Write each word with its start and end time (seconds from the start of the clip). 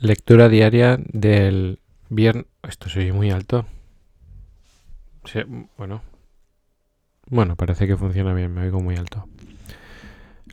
Lectura 0.00 0.50
diaria 0.50 0.98
del 0.98 1.80
viernes. 2.10 2.44
Esto 2.62 2.90
se 2.90 3.00
oye 3.00 3.12
muy 3.12 3.30
alto. 3.30 3.66
Bueno. 5.78 6.02
Bueno, 7.28 7.56
parece 7.56 7.86
que 7.86 7.96
funciona 7.96 8.34
bien, 8.34 8.52
me 8.52 8.62
oigo 8.62 8.80
muy 8.80 8.96
alto. 8.96 9.26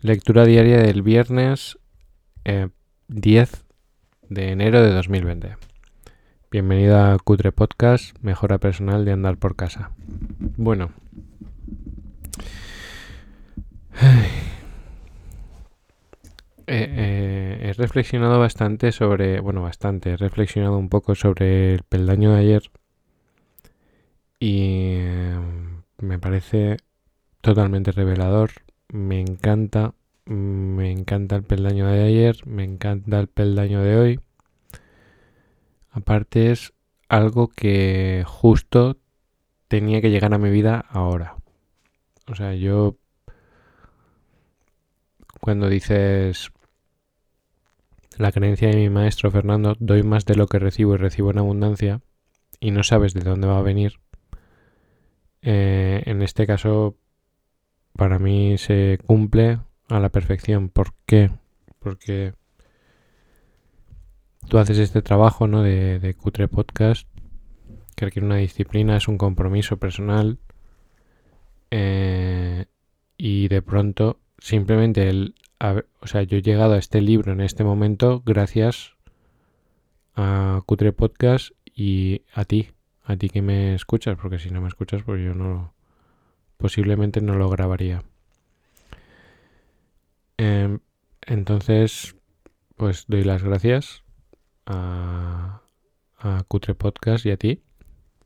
Lectura 0.02 0.46
diaria 0.46 0.78
del 0.78 1.02
viernes 1.02 1.78
eh, 2.46 2.70
10 3.10 3.66
de 4.30 4.50
enero 4.50 4.82
de 4.82 4.92
2020. 4.92 5.58
Bienvenido 6.50 7.00
a 7.00 7.18
Cutre 7.20 7.52
Podcast, 7.52 8.16
mejora 8.22 8.58
personal 8.60 9.04
de 9.06 9.12
andar 9.12 9.38
por 9.38 9.56
casa. 9.56 9.92
Bueno. 10.58 10.92
Eh, 16.76 16.90
eh, 16.90 17.70
he 17.70 17.74
reflexionado 17.74 18.40
bastante 18.40 18.92
sobre, 18.92 19.40
bueno, 19.40 19.62
bastante, 19.62 20.14
he 20.14 20.18
reflexionado 20.18 20.76
un 20.80 20.90
poco 20.90 21.14
sobre 21.14 21.76
el 21.76 21.84
peldaño 21.84 22.32
de 22.32 22.40
ayer 22.40 22.72
y 24.40 24.96
eh, 24.98 25.38
me 26.00 26.18
parece 26.18 26.78
totalmente 27.42 27.92
revelador. 27.92 28.54
Me 28.90 29.22
encanta, 29.22 29.94
me 30.26 30.92
encanta 30.92 31.36
el 31.36 31.44
peldaño 31.44 31.86
de 31.86 32.06
ayer, 32.06 32.38
me 32.48 32.64
encanta 32.64 33.20
el 33.20 33.28
peldaño 33.28 33.84
de 33.84 33.96
hoy. 33.96 34.20
Aparte 35.92 36.50
es 36.50 36.74
algo 37.08 37.50
que 37.50 38.24
justo 38.26 38.98
tenía 39.68 40.02
que 40.02 40.10
llegar 40.10 40.34
a 40.34 40.40
mi 40.40 40.50
vida 40.50 40.84
ahora. 40.90 41.36
O 42.26 42.34
sea, 42.34 42.56
yo 42.56 42.98
cuando 45.40 45.70
dices 45.70 46.53
la 48.18 48.32
creencia 48.32 48.70
de 48.70 48.76
mi 48.76 48.90
maestro 48.90 49.32
Fernando, 49.32 49.76
doy 49.80 50.04
más 50.04 50.26
de 50.26 50.36
lo 50.36 50.48
que 50.48 50.60
recibo 50.60 50.96
y 50.96 50.98
recibo 50.98 51.32
en 51.32 51.40
abundancia, 51.40 52.02
y 52.60 52.72
no 52.72 52.84
sabes 52.84 53.14
de 53.14 53.22
dónde 53.22 53.48
va 53.48 53.58
a 53.58 53.64
venir, 53.64 54.00
eh, 55.42 56.04
en 56.06 56.22
este 56.22 56.48
caso 56.48 56.96
para 57.96 58.20
mí 58.20 58.58
se 58.58 59.00
cumple 59.06 59.60
a 59.90 60.00
la 60.00 60.10
perfección. 60.10 60.70
¿Por 60.70 60.94
qué? 61.06 61.30
Porque 61.80 62.34
tú 64.48 64.58
haces 64.58 64.80
este 64.80 65.02
trabajo 65.02 65.48
¿no? 65.48 65.62
de, 65.62 66.16
Cutre 66.18 66.48
Podcast, 66.48 67.08
que 67.96 68.06
requiere 68.06 68.26
una 68.26 68.38
disciplina, 68.38 68.98
es 68.98 69.08
un 69.08 69.18
compromiso 69.18 69.78
personal, 69.78 70.40
eh, 71.72 72.66
y 73.18 73.48
de 73.48 73.62
pronto 73.62 74.20
simplemente 74.40 75.10
el, 75.10 75.36
o 76.00 76.08
sea, 76.08 76.24
yo 76.24 76.38
he 76.38 76.42
llegado 76.42 76.74
a 76.74 76.78
este 76.78 77.00
libro 77.00 77.32
en 77.32 77.40
este 77.40 77.64
momento 77.64 78.22
gracias 78.26 78.96
a 80.16 80.62
Cutre 80.66 80.92
Podcast 80.92 81.52
y 81.74 82.24
a 82.34 82.44
ti, 82.44 82.72
a 83.04 83.16
ti 83.16 83.30
que 83.30 83.42
me 83.42 83.74
escuchas, 83.74 84.18
porque 84.22 84.40
si 84.40 84.52
no 84.52 84.60
me 84.60 84.68
escuchas, 84.68 85.04
pues 85.04 85.24
yo 85.24 85.34
no, 85.34 85.74
posiblemente 86.58 87.22
no 87.22 87.36
lo 87.36 87.50
grabaría. 87.50 88.04
Eh, 90.38 90.78
entonces, 91.22 92.18
pues 92.76 93.06
doy 93.08 93.24
las 93.24 93.42
gracias 93.42 94.04
a 94.66 95.62
Cutre 96.50 96.76
Podcast 96.76 97.26
y 97.26 97.32
a 97.32 97.38
ti, 97.38 97.62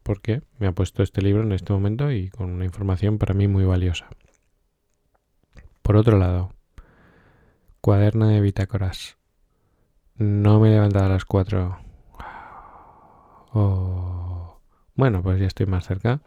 porque 0.02 0.42
me 0.58 0.66
ha 0.66 0.72
puesto 0.72 1.04
este 1.04 1.22
libro 1.22 1.44
en 1.44 1.52
este 1.52 1.72
momento 1.72 2.12
y 2.12 2.30
con 2.30 2.50
una 2.50 2.66
información 2.66 3.20
para 3.20 3.36
mí 3.36 3.48
muy 3.48 3.64
valiosa. 3.64 4.10
Por 5.84 5.98
otro 5.98 6.18
lado, 6.18 6.57
cuaderno 7.88 8.28
de 8.28 8.42
bitácoras. 8.42 9.16
No 10.18 10.60
me 10.60 10.68
he 10.68 10.72
levantado 10.72 11.06
a 11.06 11.08
las 11.08 11.24
4. 11.24 11.80
Oh. 13.54 14.60
Bueno, 14.96 15.24
pues 15.24 15.40
ya 15.40 15.48
estoy 15.48 15.68
más 15.68 15.88
cerca. 15.88 16.20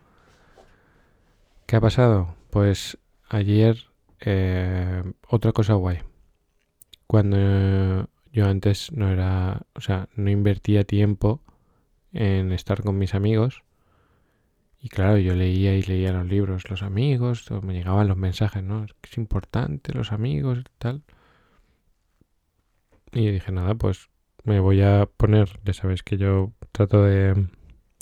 ¿Qué 1.66 1.76
ha 1.76 1.80
pasado? 1.82 2.34
Pues 2.48 2.96
ayer 3.28 3.76
eh, 4.20 5.02
otra 5.28 5.52
cosa 5.52 5.74
guay. 5.74 5.98
Cuando 7.06 8.08
yo 8.32 8.46
antes 8.46 8.90
no 8.92 9.10
era, 9.10 9.60
o 9.74 9.82
sea, 9.82 10.08
no 10.16 10.30
invertía 10.30 10.84
tiempo 10.84 11.42
en 12.14 12.52
estar 12.52 12.82
con 12.82 12.96
mis 12.96 13.14
amigos, 13.14 13.64
y 14.80 14.88
claro, 14.88 15.18
yo 15.18 15.34
leía 15.34 15.74
y 15.74 15.82
leía 15.82 16.10
los 16.12 16.24
libros, 16.24 16.70
los 16.70 16.82
amigos, 16.82 17.46
me 17.62 17.74
llegaban 17.74 18.08
los 18.08 18.16
mensajes, 18.16 18.62
¿no? 18.62 18.86
Es 19.02 19.18
importante 19.18 19.92
los 19.92 20.10
amigos 20.10 20.64
tal. 20.78 21.02
Y 23.12 23.30
dije, 23.30 23.52
nada, 23.52 23.74
pues 23.74 24.08
me 24.44 24.60
voy 24.60 24.82
a 24.82 25.06
poner, 25.16 25.60
ya 25.64 25.72
sabéis 25.72 26.02
que 26.02 26.16
yo 26.16 26.52
trato 26.72 27.02
de 27.02 27.48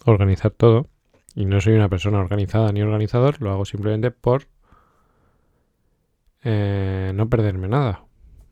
organizar 0.05 0.51
todo. 0.51 0.89
Y 1.35 1.45
no 1.45 1.61
soy 1.61 1.75
una 1.75 1.89
persona 1.89 2.19
organizada 2.19 2.73
ni 2.73 2.83
organizador, 2.83 3.41
lo 3.41 3.53
hago 3.53 3.65
simplemente 3.65 4.11
por 4.11 4.49
eh, 6.43 7.13
no 7.15 7.29
perderme 7.29 7.69
nada, 7.69 8.05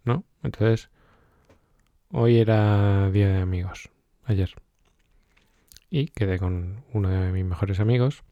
¿no? 0.05 0.25
Entonces, 0.43 0.91
hoy 2.13 2.39
era 2.39 3.11
día 3.11 3.29
de 3.29 3.41
amigos, 3.41 3.91
ayer 4.25 4.55
y 5.91 6.09
quedé 6.09 6.39
con 6.39 6.85
uno 6.93 7.09
de 7.09 7.33
mis 7.33 7.45
mejores 7.45 7.81
amigos. 7.81 8.23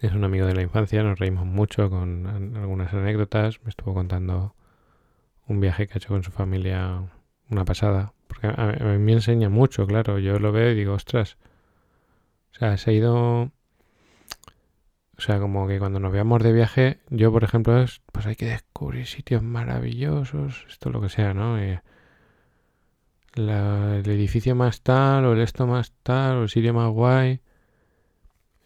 Es 0.00 0.12
un 0.12 0.24
amigo 0.24 0.46
de 0.46 0.54
la 0.54 0.62
infancia, 0.62 1.02
nos 1.02 1.18
reímos 1.18 1.46
mucho 1.46 1.90
con 1.90 2.26
algunas 2.56 2.92
anécdotas. 2.92 3.62
Me 3.62 3.70
estuvo 3.70 3.94
contando 3.94 4.54
un 5.50 5.60
viaje 5.60 5.86
que 5.86 5.94
ha 5.94 5.98
hecho 5.98 6.08
con 6.08 6.22
su 6.22 6.30
familia, 6.30 7.02
una 7.50 7.64
pasada. 7.64 8.14
Porque 8.28 8.46
a, 8.46 8.76
mí 8.92 8.98
me 8.98 9.12
enseña 9.14 9.48
mucho, 9.48 9.86
claro. 9.86 10.18
Yo 10.18 10.38
lo 10.38 10.52
veo 10.52 10.70
y 10.70 10.74
digo, 10.76 10.94
ostras. 10.94 11.36
O 12.52 12.58
sea, 12.58 12.76
se 12.76 12.90
ha 12.90 12.94
ido... 12.94 13.50
O 15.18 15.22
sea, 15.22 15.38
como 15.40 15.66
que 15.68 15.78
cuando 15.78 16.00
nos 16.00 16.12
veamos 16.12 16.42
de 16.42 16.52
viaje, 16.52 17.00
yo, 17.10 17.30
por 17.32 17.44
ejemplo, 17.44 17.82
es, 17.82 18.00
pues 18.12 18.26
hay 18.26 18.36
que 18.36 18.46
descubrir 18.46 19.06
sitios 19.06 19.42
maravillosos, 19.42 20.64
esto 20.68 20.88
lo 20.88 21.02
que 21.02 21.10
sea, 21.10 21.34
¿no? 21.34 21.58
el 21.58 21.80
edificio 23.36 24.54
más 24.54 24.80
tal 24.80 25.26
o 25.26 25.34
el 25.34 25.40
esto 25.40 25.66
más 25.66 25.92
tal 26.02 26.38
o 26.38 26.42
el 26.44 26.48
sitio 26.48 26.72
más 26.72 26.90
guay. 26.90 27.40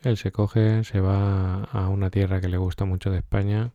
Él 0.03 0.17
se 0.17 0.31
coge, 0.31 0.85
se 0.85 1.01
va 1.01 1.65
a 1.65 1.89
una 1.89 2.11
tierra 2.11 2.41
que 2.41 2.49
le 2.49 2.59
gusta 2.59 2.85
mucho 2.85 3.11
de 3.11 3.19
España, 3.19 3.73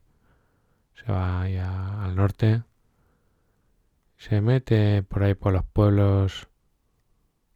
se 0.94 1.12
va 1.12 1.42
ahí 1.42 1.58
al 1.58 2.16
norte, 2.16 2.64
se 4.20 4.42
mete 4.42 5.02
por 5.02 5.24
ahí 5.24 5.34
por 5.34 5.54
los 5.54 5.64
pueblos 5.64 6.50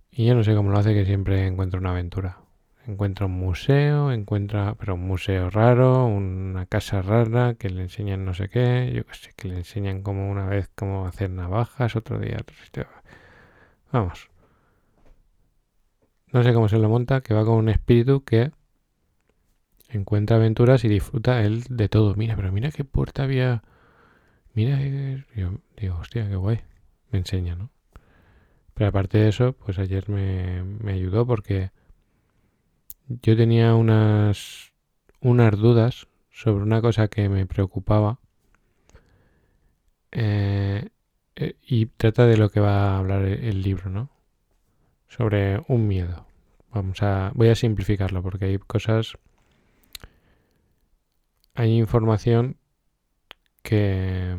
y 0.09 0.25
yo 0.25 0.33
no 0.33 0.43
sé 0.43 0.55
cómo 0.55 0.71
lo 0.71 0.79
hace 0.79 0.93
que 0.93 1.05
siempre 1.05 1.45
encuentra 1.45 1.79
una 1.79 1.91
aventura. 1.91 2.39
Encuentra 2.87 3.25
un 3.25 3.33
museo, 3.33 4.11
encuentra, 4.11 4.75
pero 4.75 4.95
un 4.95 5.05
museo 5.05 5.49
raro, 5.49 6.05
una 6.05 6.65
casa 6.65 7.01
rara 7.01 7.55
que 7.55 7.69
le 7.69 7.81
enseñan 7.81 8.25
no 8.25 8.33
sé 8.33 8.49
qué, 8.49 8.91
yo 8.95 9.05
que 9.05 9.13
sé, 9.13 9.31
que 9.35 9.47
le 9.49 9.57
enseñan 9.57 10.03
como 10.03 10.29
una 10.29 10.47
vez 10.47 10.69
cómo 10.75 11.05
hacer 11.05 11.29
navajas, 11.29 11.95
otro 11.95 12.19
día 12.19 12.37
otro 12.39 12.55
sitio 12.63 12.87
Vamos. 13.91 14.29
No 16.31 16.43
sé 16.43 16.53
cómo 16.53 16.69
se 16.69 16.77
lo 16.79 16.89
monta, 16.89 17.21
que 17.21 17.33
va 17.33 17.45
con 17.45 17.55
un 17.55 17.69
espíritu 17.69 18.23
que 18.23 18.51
encuentra 19.89 20.37
aventuras 20.37 20.83
y 20.83 20.87
disfruta 20.87 21.41
él 21.43 21.63
de 21.69 21.89
todo. 21.89 22.15
Mira, 22.15 22.35
pero 22.35 22.51
mira 22.51 22.71
qué 22.71 22.83
puerta 22.83 23.23
había. 23.23 23.63
Mira, 24.53 24.79
yo 25.35 25.51
digo, 25.77 25.97
hostia, 25.99 26.27
qué 26.29 26.35
guay. 26.35 26.61
Me 27.11 27.19
enseña, 27.19 27.55
¿no? 27.55 27.69
Pero 28.73 28.89
aparte 28.89 29.17
de 29.17 29.29
eso, 29.29 29.53
pues 29.53 29.79
ayer 29.79 30.09
me, 30.09 30.63
me 30.63 30.93
ayudó 30.93 31.25
porque 31.25 31.71
yo 33.07 33.35
tenía 33.35 33.75
unas, 33.75 34.73
unas 35.21 35.57
dudas 35.57 36.07
sobre 36.31 36.63
una 36.63 36.81
cosa 36.81 37.07
que 37.07 37.29
me 37.29 37.45
preocupaba. 37.45 38.19
Eh, 40.11 40.89
eh, 41.35 41.55
y 41.63 41.87
trata 41.87 42.25
de 42.27 42.37
lo 42.37 42.49
que 42.49 42.59
va 42.59 42.91
a 42.95 42.99
hablar 42.99 43.23
el, 43.23 43.61
libro, 43.61 43.89
¿no? 43.89 44.09
Sobre 45.07 45.63
un 45.67 45.87
miedo. 45.87 46.27
Vamos 46.71 47.01
a, 47.01 47.31
voy 47.35 47.49
a 47.49 47.55
simplificarlo 47.55 48.21
porque 48.21 48.45
hay 48.45 48.57
cosas, 48.59 49.17
hay 51.55 51.77
información 51.77 52.57
que 53.63 54.35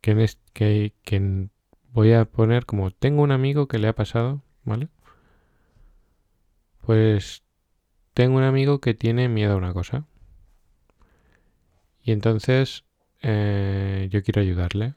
que, 0.00 0.28
que, 0.52 0.94
que 1.02 1.48
voy 1.92 2.12
a 2.12 2.24
poner 2.26 2.66
como 2.66 2.90
tengo 2.90 3.22
un 3.22 3.32
amigo 3.32 3.68
que 3.68 3.78
le 3.78 3.88
ha 3.88 3.94
pasado, 3.94 4.42
¿vale? 4.64 4.88
Pues 6.82 7.42
tengo 8.14 8.36
un 8.36 8.44
amigo 8.44 8.80
que 8.80 8.94
tiene 8.94 9.28
miedo 9.28 9.54
a 9.54 9.56
una 9.56 9.72
cosa. 9.72 10.06
Y 12.02 12.12
entonces 12.12 12.84
eh, 13.22 14.08
yo 14.10 14.22
quiero 14.22 14.42
ayudarle. 14.42 14.94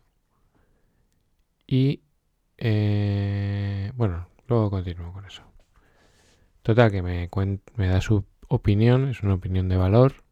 Y 1.66 2.02
eh, 2.58 3.92
bueno, 3.96 4.28
luego 4.48 4.70
continúo 4.70 5.14
con 5.14 5.26
eso. 5.26 5.44
Total, 6.64 6.92
que 6.92 7.02
me, 7.02 7.30
me 7.76 7.88
da 7.88 8.02
su 8.02 8.26
opinión, 8.50 9.08
es 9.10 9.24
una 9.24 9.36
opinión 9.36 9.70
de 9.70 9.78
valor. 9.78 10.27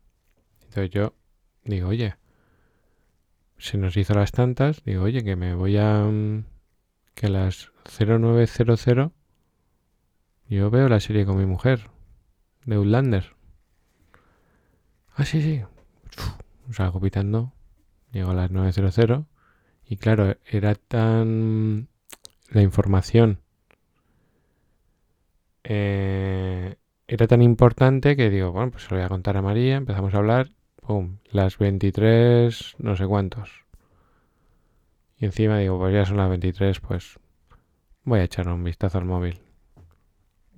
Yo 0.83 1.13
digo, 1.63 1.89
oye, 1.89 2.16
se 3.57 3.77
nos 3.77 3.98
hizo 3.98 4.13
las 4.13 4.31
tantas, 4.31 4.83
digo, 4.83 5.04
oye, 5.04 5.24
que 5.24 5.36
me 5.36 5.56
voy 5.56 5.77
a... 5.77 6.04
Mm, 6.04 6.45
que 7.13 7.27
a 7.27 7.30
las 7.30 7.72
0900 7.98 9.12
yo 10.48 10.69
veo 10.69 10.89
la 10.89 11.00
serie 11.00 11.25
con 11.25 11.38
mi 11.38 11.45
mujer, 11.45 11.89
de 12.66 12.75
Outlander. 12.75 13.36
Ah, 15.16 15.25
sí, 15.25 15.42
sí. 15.42 15.63
salgo 16.72 17.00
pitando, 17.00 17.54
llego 18.12 18.31
a 18.31 18.36
las 18.36 18.51
900 18.51 19.25
y 19.88 19.98
claro, 19.98 20.36
era 20.45 20.75
tan... 20.75 21.88
la 22.50 22.62
información 22.62 23.39
eh, 25.63 26.75
era 27.07 27.28
tan 27.28 27.42
importante 27.42 28.16
que 28.16 28.30
digo, 28.30 28.51
bueno, 28.51 28.71
pues 28.71 28.83
se 28.83 28.89
lo 28.92 28.98
voy 28.98 29.06
a 29.06 29.10
contar 29.10 29.38
a 29.38 29.42
María, 29.42 29.75
empezamos 29.78 30.13
a 30.13 30.18
hablar, 30.18 30.50
las 31.32 31.58
23, 31.58 32.76
no 32.80 32.96
sé 32.96 33.06
cuántos. 33.08 33.66
Y 35.18 35.26
encima 35.26 35.60
digo, 35.60 35.80
pues 35.80 35.94
ya 35.94 36.06
son 36.06 36.18
las 36.18 36.30
23, 36.30 36.80
pues 36.80 37.20
voy 38.04 38.20
a 38.20 38.24
echar 38.24 38.48
un 38.48 38.64
vistazo 38.64 38.98
al 38.98 39.06
móvil. 39.06 39.40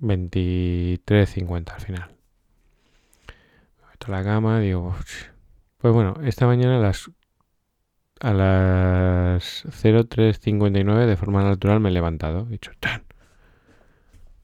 23.50 0.00 1.72
al 1.72 1.80
final. 1.80 2.16
Me 3.80 3.88
meto 3.90 4.06
a 4.08 4.10
la 4.10 4.24
cama, 4.24 4.60
digo, 4.60 4.94
pues 5.78 5.94
bueno, 5.94 6.14
esta 6.24 6.46
mañana 6.46 6.78
a 6.78 6.80
las 6.80 7.10
a 8.20 8.32
las 8.32 9.64
03.59 9.66 11.06
de 11.06 11.16
forma 11.16 11.44
natural 11.44 11.80
me 11.80 11.88
he 11.90 11.92
levantado. 11.92 12.46
He 12.48 12.52
dicho, 12.52 12.72
¡tan! 12.80 13.04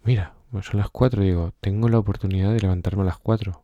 Mira, 0.05 0.35
pues 0.51 0.67
son 0.67 0.79
las 0.79 0.91
4, 0.91 1.23
digo, 1.23 1.53
tengo 1.61 1.89
la 1.89 1.99
oportunidad 1.99 2.53
de 2.53 2.61
levantarme 2.61 3.03
a 3.03 3.07
las 3.07 3.19
4. 3.19 3.64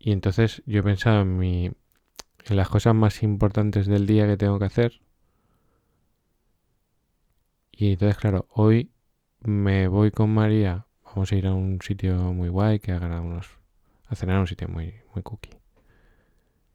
Y 0.00 0.12
entonces 0.12 0.62
yo 0.64 0.82
pensaba 0.82 1.20
en, 1.20 1.38
mi, 1.38 1.66
en 1.66 2.56
las 2.56 2.70
cosas 2.70 2.94
más 2.94 3.22
importantes 3.22 3.86
del 3.86 4.06
día 4.06 4.26
que 4.26 4.38
tengo 4.38 4.58
que 4.58 4.64
hacer. 4.64 5.02
Y 7.70 7.92
entonces, 7.92 8.16
claro, 8.16 8.46
hoy 8.50 8.90
me 9.40 9.88
voy 9.88 10.10
con 10.10 10.30
María. 10.32 10.86
Vamos 11.04 11.30
a 11.30 11.36
ir 11.36 11.46
a 11.46 11.52
un 11.52 11.80
sitio 11.82 12.14
muy 12.32 12.48
guay 12.48 12.80
que 12.80 12.92
hagan 12.92 13.12
unos. 13.12 13.58
a 14.08 14.14
cenar 14.14 14.36
a 14.36 14.40
un 14.40 14.46
sitio 14.46 14.68
muy, 14.68 14.94
muy 15.14 15.22
cookie. 15.22 15.60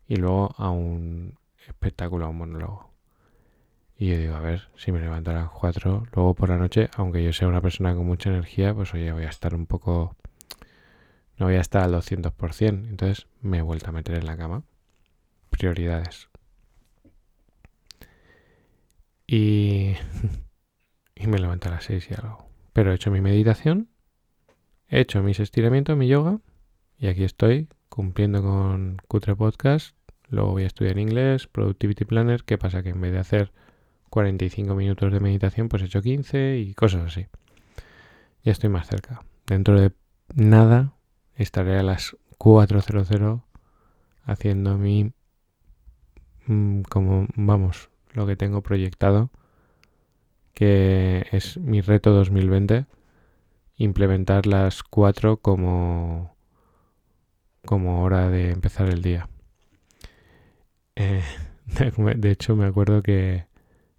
Y 0.08 0.18
luego 0.18 0.54
a 0.58 0.70
un 0.70 1.40
espectáculo, 1.68 2.26
a 2.26 2.30
un 2.30 2.38
monólogo. 2.38 2.94
Y 3.98 4.10
yo 4.10 4.18
digo, 4.20 4.36
a 4.36 4.40
ver, 4.40 4.70
si 4.76 4.92
me 4.92 5.00
levanto 5.00 5.32
a 5.32 5.34
las 5.34 5.50
4, 5.50 6.08
luego 6.14 6.36
por 6.36 6.50
la 6.50 6.58
noche, 6.58 6.90
aunque 6.96 7.24
yo 7.24 7.34
sea 7.34 7.48
una 7.48 7.62
persona 7.62 7.96
con 7.96 8.06
mucha 8.06 8.30
energía, 8.30 8.74
pues 8.76 8.94
oye, 8.94 9.12
voy 9.12 9.24
a 9.24 9.30
estar 9.30 9.56
un 9.56 9.66
poco... 9.66 10.16
No 11.38 11.48
voy 11.48 11.56
a 11.56 11.62
estar 11.62 11.84
al 11.84 11.94
200%. 11.94 12.68
Entonces 12.90 13.28
me 13.42 13.60
he 13.60 13.62
vuelto 13.62 13.90
a 13.90 13.94
meter 13.94 14.16
en 14.16 14.26
la 14.26 14.38
cama. 14.38 14.64
Prioridades. 15.50 16.30
Y... 19.28 19.94
y 21.16 21.28
me 21.28 21.40
levanto 21.40 21.70
a 21.70 21.74
las 21.74 21.86
6 21.86 22.10
y 22.12 22.14
algo. 22.14 22.50
Pero 22.74 22.92
he 22.92 22.96
hecho 22.96 23.10
mi 23.10 23.22
meditación, 23.22 23.90
he 24.90 25.00
hecho 25.00 25.24
mis 25.24 25.40
estiramientos, 25.40 25.96
mi 25.96 26.08
yoga, 26.08 26.40
y 26.98 27.08
aquí 27.08 27.24
estoy 27.24 27.70
cumpliendo 27.88 28.42
con 28.42 28.98
Cutre 29.08 29.36
Podcast. 29.36 29.96
Luego 30.28 30.52
voy 30.52 30.64
a 30.64 30.68
estudiar 30.68 30.98
inglés, 30.98 31.48
Productivity 31.48 32.04
Planner. 32.04 32.44
¿Qué 32.44 32.58
pasa? 32.58 32.84
Que 32.84 32.90
en 32.90 33.00
vez 33.00 33.14
de 33.14 33.20
hacer 33.20 33.54
45 34.10 34.76
minutos 34.76 35.14
de 35.14 35.20
meditación, 35.20 35.70
pues 35.70 35.84
he 35.84 35.86
hecho 35.86 36.02
15 36.02 36.58
y 36.58 36.74
cosas 36.74 37.06
así. 37.06 37.28
Ya 38.44 38.52
estoy 38.52 38.70
más 38.70 38.88
cerca. 38.88 39.24
Dentro 39.46 39.80
de 39.80 39.92
nada 40.34 40.95
estaré 41.36 41.78
a 41.78 41.84
las 41.84 42.16
4.00 42.38 43.44
haciendo 44.26 44.78
mi... 44.78 45.14
Mm, 46.48 46.82
como, 46.84 47.28
vamos, 47.36 47.90
lo 48.14 48.28
que 48.28 48.36
tengo 48.36 48.62
proyectado, 48.62 49.30
que 50.54 51.26
es 51.32 51.58
mi 51.58 51.82
reto 51.82 52.12
2020, 52.12 52.86
implementar 53.78 54.46
las 54.46 54.84
4 54.84 55.38
como, 55.38 56.36
como 57.66 58.04
hora 58.04 58.30
de 58.30 58.52
empezar 58.52 58.90
el 58.90 59.02
día. 59.02 59.28
Eh, 60.96 61.24
de 62.18 62.32
hecho, 62.32 62.56
me 62.56 62.66
acuerdo 62.66 63.04
que 63.04 63.46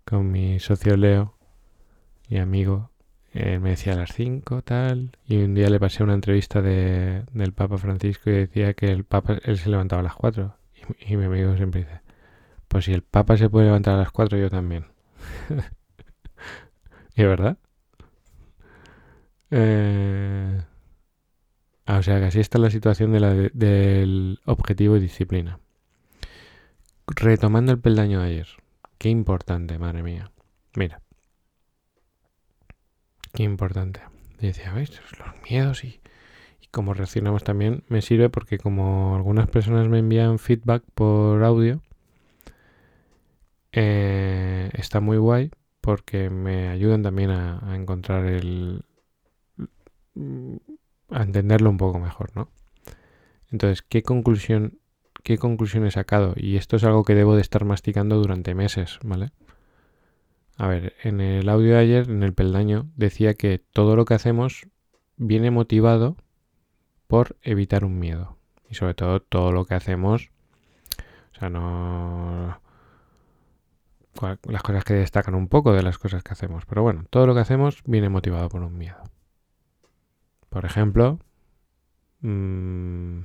con 0.05 0.31
mi 0.31 0.61
socio 0.61 0.97
Leo 0.97 1.35
y 2.29 2.38
amigo. 2.38 2.91
Él 3.37 3.61
me 3.61 3.71
decía 3.71 3.93
a 3.93 3.97
las 3.97 4.15
5 4.15 4.62
tal. 4.62 5.11
Y 5.27 5.37
un 5.37 5.55
día 5.55 5.69
le 5.69 5.79
pasé 5.79 6.03
una 6.03 6.15
entrevista 6.15 6.62
de, 6.62 7.25
del 7.33 7.53
Papa 7.53 7.77
Francisco 7.77 8.31
y 8.31 8.35
decía 8.35 8.73
que 8.73 8.87
el 8.87 9.05
Papa 9.05 9.38
él 9.44 9.59
se 9.59 9.69
levantaba 9.69 10.00
a 10.00 10.05
las 10.05 10.15
4. 10.15 10.56
Y, 11.06 11.17
mi 11.17 11.25
amigo 11.27 11.55
siempre 11.56 11.83
dice, 11.83 12.00
pues 12.69 12.87
si 12.87 12.94
el 12.94 13.03
Papa 13.03 13.37
se 13.37 13.50
puede 13.50 13.67
levantar 13.67 13.94
a 13.94 13.99
las 13.99 14.11
4, 14.11 14.38
yo 14.38 14.49
también. 14.49 14.87
¿Y 17.15 17.23
es 17.23 17.29
verdad? 17.29 17.59
Eh, 19.50 20.62
o 21.87 22.03
sea 22.03 22.19
que 22.19 22.27
así 22.27 22.41
está 22.41 22.59
la 22.59 22.71
situación 22.71 23.12
de 23.12 23.50
del 23.53 24.41
objetivo 24.47 24.97
y 24.97 25.00
disciplina. 25.00 25.61
Retomando 27.06 27.73
el 27.73 27.79
peldaño 27.81 28.21
de 28.21 28.29
ayer. 28.29 28.49
Qué 28.99 29.11
importante, 29.11 29.79
madre 29.79 30.03
mía. 30.03 30.31
Mira. 30.75 31.03
Qué 33.37 33.43
importante. 33.43 34.00
Decía, 34.41 34.73
¿veis? 34.73 34.91
Los 35.19 35.43
miedos 35.49 35.85
y, 35.85 36.00
y 36.61 36.67
cómo 36.71 36.94
reaccionamos 36.94 37.44
también 37.44 37.85
me 37.88 38.00
sirve 38.00 38.31
porque 38.31 38.56
como 38.56 39.15
algunas 39.15 39.47
personas 39.49 39.88
me 39.88 39.99
envían 39.99 40.38
feedback 40.38 40.83
por 40.94 41.44
audio, 41.44 41.83
eh, 43.73 44.71
está 44.73 45.00
muy 45.00 45.19
guay 45.19 45.50
porque 45.83 46.31
me 46.31 46.69
ayudan 46.69 47.03
también 47.03 47.31
a, 47.31 47.61
a 47.71 47.77
encontrar 47.77 48.25
el... 48.25 48.85
a 51.11 51.23
entenderlo 51.23 51.69
un 51.69 51.77
poco 51.77 51.99
mejor, 51.99 52.35
¿no? 52.35 52.49
Entonces, 53.53 53.83
¿qué 53.83 54.03
conclusión 54.03 54.79
qué 55.23 55.38
conclusión 55.38 55.85
he 55.85 55.91
sacado. 55.91 56.35
Y 56.37 56.56
esto 56.56 56.77
es 56.77 56.85
algo 56.85 57.03
que 57.03 57.17
debo 57.17 57.35
de 57.35 57.43
estar 57.43 57.65
masticando 57.65 58.17
durante 58.17 58.55
meses, 58.55 59.00
¿vale? 59.03 59.31
A 60.56 60.69
ver, 60.69 60.94
en 61.03 61.20
el 61.20 61.49
audio 61.49 61.73
de 61.73 61.79
ayer, 61.79 62.08
en 62.08 62.23
el 62.23 62.32
peldaño, 62.32 62.91
decía 62.97 63.35
que 63.35 63.58
todo 63.58 63.94
lo 63.94 64.05
que 64.06 64.14
hacemos 64.14 64.67
viene 65.17 65.50
motivado 65.50 66.17
por 67.06 67.37
evitar 67.43 67.85
un 67.85 67.99
miedo. 67.99 68.38
Y 68.69 68.75
sobre 68.75 68.94
todo 68.94 69.20
todo 69.20 69.53
lo 69.53 69.67
que 69.67 69.75
hacemos, 69.75 70.31
o 71.32 71.38
sea, 71.38 71.50
no... 71.50 72.61
Las 74.44 74.62
cosas 74.62 74.85
que 74.85 74.94
destacan 74.94 75.35
un 75.35 75.47
poco 75.49 75.75
de 75.75 75.82
las 75.82 75.99
cosas 75.99 76.23
que 76.23 76.32
hacemos. 76.32 76.64
Pero 76.64 76.83
bueno, 76.83 77.04
todo 77.11 77.26
lo 77.26 77.35
que 77.35 77.40
hacemos 77.40 77.83
viene 77.85 78.09
motivado 78.09 78.49
por 78.49 78.62
un 78.62 78.78
miedo. 78.78 78.97
Por 80.49 80.64
ejemplo, 80.64 81.19
mmm, 82.21 83.21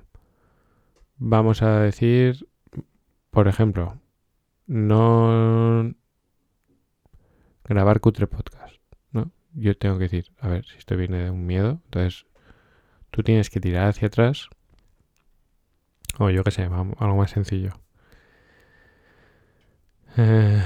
vamos 1.15 1.61
a 1.61 1.79
decir, 1.79 2.45
por 3.29 3.47
ejemplo, 3.47 4.01
no 4.67 5.93
grabar 7.73 7.99
cutre 8.01 8.27
podcast, 8.27 8.75
¿no? 9.11 9.31
Yo 9.53 9.75
tengo 9.77 9.97
que 9.97 10.03
decir, 10.03 10.31
a 10.39 10.47
ver, 10.49 10.65
si 10.65 10.77
esto 10.77 10.95
viene 10.97 11.23
de 11.23 11.31
un 11.31 11.45
miedo, 11.45 11.79
entonces 11.85 12.25
tú 13.09 13.23
tienes 13.23 13.49
que 13.49 13.59
tirar 13.59 13.87
hacia 13.87 14.07
atrás, 14.07 14.49
o 16.19 16.29
yo 16.29 16.43
qué 16.43 16.51
sé, 16.51 16.63
algo 16.63 17.15
más 17.15 17.31
sencillo. 17.31 17.73
Eh, 20.17 20.61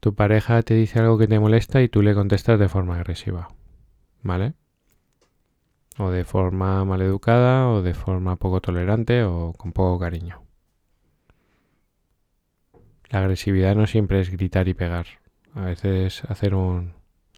tu 0.00 0.14
pareja 0.14 0.62
te 0.62 0.74
dice 0.74 0.98
algo 1.00 1.18
que 1.18 1.28
te 1.28 1.38
molesta 1.38 1.82
y 1.82 1.88
tú 1.88 2.02
le 2.02 2.14
contestas 2.14 2.58
de 2.58 2.68
forma 2.68 2.96
agresiva, 2.96 3.48
¿vale? 4.22 4.54
o 5.98 6.10
de 6.10 6.24
forma 6.24 6.84
maleducada 6.84 7.68
o 7.68 7.82
de 7.82 7.94
forma 7.94 8.36
poco 8.36 8.60
tolerante 8.60 9.22
o 9.24 9.52
con 9.52 9.72
poco 9.72 9.98
cariño. 9.98 10.42
La 13.10 13.20
agresividad 13.20 13.76
no 13.76 13.86
siempre 13.86 14.20
es 14.20 14.30
gritar 14.30 14.66
y 14.66 14.74
pegar. 14.74 15.06
A 15.54 15.62
veces 15.62 16.24
hacer 16.24 16.54
un... 16.54 16.94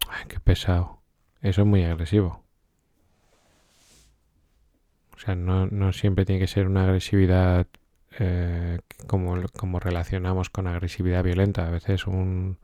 ¡Ay, 0.09 0.25
qué 0.27 0.39
pesado! 0.39 1.01
Eso 1.41 1.61
es 1.61 1.67
muy 1.67 1.83
agresivo. 1.83 2.43
O 5.15 5.19
sea, 5.19 5.35
no, 5.35 5.67
no 5.67 5.93
siempre 5.93 6.25
tiene 6.25 6.39
que 6.39 6.47
ser 6.47 6.67
una 6.67 6.83
agresividad 6.83 7.67
eh, 8.19 8.79
como, 9.07 9.35
como 9.55 9.79
relacionamos 9.79 10.49
con 10.49 10.67
agresividad 10.67 11.23
violenta. 11.23 11.67
A 11.67 11.71
veces 11.71 12.07
un, 12.07 12.57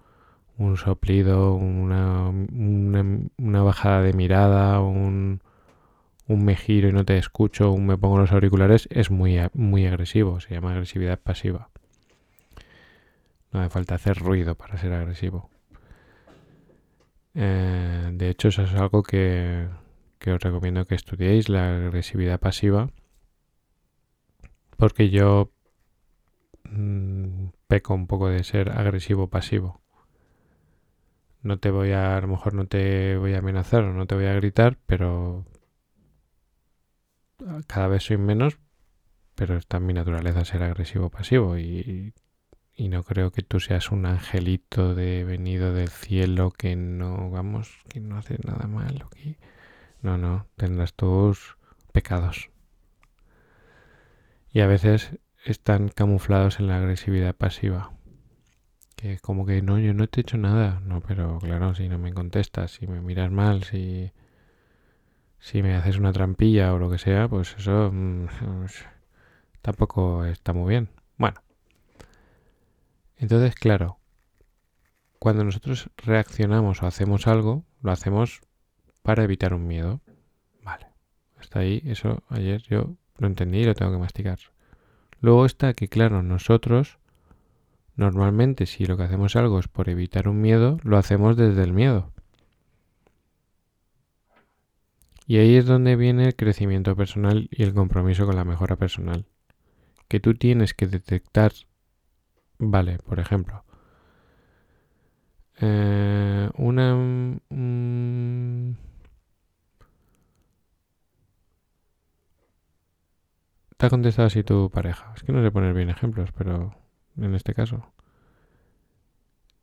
un 0.58 0.78
soplido, 0.78 1.54
una, 1.54 2.30
una, 2.30 3.20
una 3.38 3.64
bajada 3.64 4.02
de 4.02 4.14
mirada, 4.14 4.80
un, 4.82 5.42
un 6.28 6.46
me 6.46 6.56
giro 6.56 6.90
y 6.90 6.94
no 6.94 7.06
te 7.06 7.18
escucho, 7.18 7.72
un 7.72 7.86
me 7.86 7.98
pongo 7.98 8.18
los 8.18 8.32
auriculares, 8.32 8.88
es 8.92 9.12
muy, 9.12 9.40
muy 9.54 9.86
agresivo, 9.86 10.40
se 10.40 10.54
llama 10.54 10.72
agresividad 10.72 11.20
pasiva. 11.20 11.70
No 13.54 13.62
hace 13.62 13.70
falta 13.70 13.96
hacer 13.96 14.18
ruido 14.18 14.56
para 14.56 14.78
ser 14.78 14.94
agresivo. 14.94 15.50
Eh, 17.36 18.10
de 18.14 18.30
hecho, 18.30 18.48
eso 18.50 18.64
es 18.64 18.74
algo 18.74 19.04
que, 19.04 19.68
que 20.20 20.34
os 20.34 20.42
recomiendo 20.42 20.86
que 20.86 20.96
estudiéis, 20.96 21.50
la 21.50 21.76
agresividad 21.76 22.40
pasiva. 22.40 22.90
Porque 24.76 25.10
yo, 25.12 25.52
mm, 26.64 27.50
peco 27.68 27.94
un 27.94 28.08
poco 28.08 28.28
de 28.30 28.44
ser 28.44 28.72
agresivo 28.72 29.30
pasivo. 29.30 29.82
No 31.44 31.60
te 31.60 31.70
voy 31.70 31.92
a, 31.92 32.18
a 32.18 32.22
lo 32.22 32.28
mejor 32.28 32.54
no 32.56 32.66
te 32.68 33.18
voy 33.18 33.34
a 33.34 33.40
amenazar 33.40 33.84
o 33.84 33.94
no 33.94 34.08
te 34.08 34.16
voy 34.16 34.26
a 34.26 34.34
gritar, 34.34 34.78
pero 34.88 35.46
cada 37.68 37.88
vez 37.88 38.04
soy 38.04 38.18
menos, 38.18 38.58
pero 39.36 39.58
está 39.58 39.78
en 39.78 39.86
mi 39.86 39.94
naturaleza 39.94 40.46
ser 40.46 40.64
agresivo 40.64 41.10
pasivo 41.10 41.58
y, 41.58 42.14
y 42.76 42.90
no 42.90 43.04
creo 43.04 43.32
que 43.32 43.44
tú 43.44 43.60
seas 43.60 43.92
un 43.92 44.06
angelito 44.06 44.96
de 44.96 45.24
venido 45.24 45.74
del 45.74 45.90
cielo 45.90 46.52
que 46.52 46.76
no, 46.76 47.30
vamos, 47.30 47.84
que 47.88 48.00
no 48.00 48.18
hace 48.18 48.38
nada 48.44 48.68
malo. 48.68 49.10
Que... 49.10 49.38
No, 50.02 50.18
no, 50.18 50.48
tendrás 50.56 50.94
tus 50.94 51.58
pecados. 51.92 52.50
Y 54.52 54.62
a 54.62 54.68
veces 54.68 55.18
están 55.46 55.90
camuflados 55.90 56.60
en 56.60 56.68
la 56.68 56.78
agresividad 56.78 57.36
pasiva. 57.36 57.92
Que 58.96 59.20
como 59.20 59.46
que 59.46 59.62
no, 59.62 59.78
yo 59.80 59.94
no 59.94 60.08
te 60.08 60.20
he 60.20 60.22
hecho 60.22 60.38
nada. 60.38 60.80
No, 60.82 61.02
pero 61.02 61.40
claro, 61.40 61.76
si 61.76 61.88
no 61.90 62.00
me 62.00 62.14
contestas, 62.14 62.72
si 62.72 62.88
me 62.88 63.02
miras 63.02 63.32
mal, 63.32 63.64
si, 63.64 64.12
si 65.40 65.62
me 65.62 65.76
haces 65.76 65.98
una 65.98 66.12
trampilla 66.12 66.74
o 66.74 66.80
lo 66.80 66.90
que 66.90 66.98
sea, 66.98 67.28
pues 67.28 67.56
eso 67.58 67.92
mm, 67.94 68.28
tampoco 69.62 70.26
está 70.26 70.54
muy 70.54 70.70
bien. 70.70 70.90
Bueno. 71.18 71.40
Entonces, 73.24 73.56
claro, 73.56 74.00
cuando 75.18 75.46
nosotros 75.46 75.90
reaccionamos 75.96 76.84
o 76.84 76.88
hacemos 76.88 77.26
algo, 77.26 77.64
lo 77.82 77.94
hacemos 77.94 78.42
para 79.02 79.24
evitar 79.24 79.54
un 79.54 79.66
miedo. 79.66 80.02
Vale. 80.62 80.88
Hasta 81.38 81.60
ahí, 81.60 81.82
eso 81.86 82.22
ayer 82.28 82.62
yo 82.64 82.98
lo 83.20 83.28
entendí 83.28 83.60
y 83.60 83.64
lo 83.64 83.76
tengo 83.76 83.94
que 83.94 83.98
masticar. 83.98 84.40
Luego 85.22 85.46
está 85.46 85.74
que, 85.74 85.88
claro, 85.88 86.22
nosotros 86.22 86.98
normalmente 87.96 88.66
si 88.66 88.86
lo 88.86 88.98
que 88.98 89.04
hacemos 89.04 89.38
algo 89.38 89.58
es 89.58 89.70
por 89.70 89.88
evitar 89.88 90.28
un 90.28 90.42
miedo, 90.42 90.78
lo 90.84 90.98
hacemos 90.98 91.38
desde 91.38 91.64
el 91.64 91.72
miedo. 91.72 92.12
Y 95.28 95.38
ahí 95.38 95.56
es 95.56 95.66
donde 95.66 95.96
viene 95.96 96.26
el 96.26 96.36
crecimiento 96.36 96.94
personal 96.98 97.48
y 97.52 97.64
el 97.64 97.74
compromiso 97.74 98.26
con 98.26 98.36
la 98.36 98.44
mejora 98.44 98.76
personal. 98.76 99.24
Que 100.10 100.20
tú 100.20 100.34
tienes 100.34 100.74
que 100.74 100.88
detectar, 100.88 101.54
vale, 102.72 102.98
por 103.00 103.20
ejemplo, 103.20 103.64
eh, 105.60 106.50
una... 106.56 106.96
Mm, 107.50 108.76
te 113.78 113.86
ha 113.86 113.90
contestado 113.90 114.28
así 114.28 114.44
tu 114.44 114.70
pareja. 114.70 115.14
Es 115.16 115.24
que 115.24 115.32
no 115.32 115.44
sé 115.44 115.52
poner 115.52 115.74
bien 115.74 115.90
ejemplos, 115.90 116.32
pero 116.32 116.76
en 117.18 117.36
este 117.36 117.54
caso. 117.54 117.94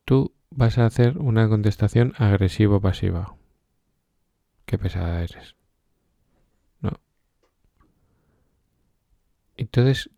Tú 0.04 0.34
vas 0.50 0.78
a 0.78 0.86
hacer 0.86 1.18
una 1.18 1.48
contestación 1.48 2.14
agresivo-pasiva. 2.18 3.36
Qué 4.66 4.78
pesada 4.78 5.22
eres. 5.22 5.56
No. 6.80 6.92
Entonces, 9.56 10.10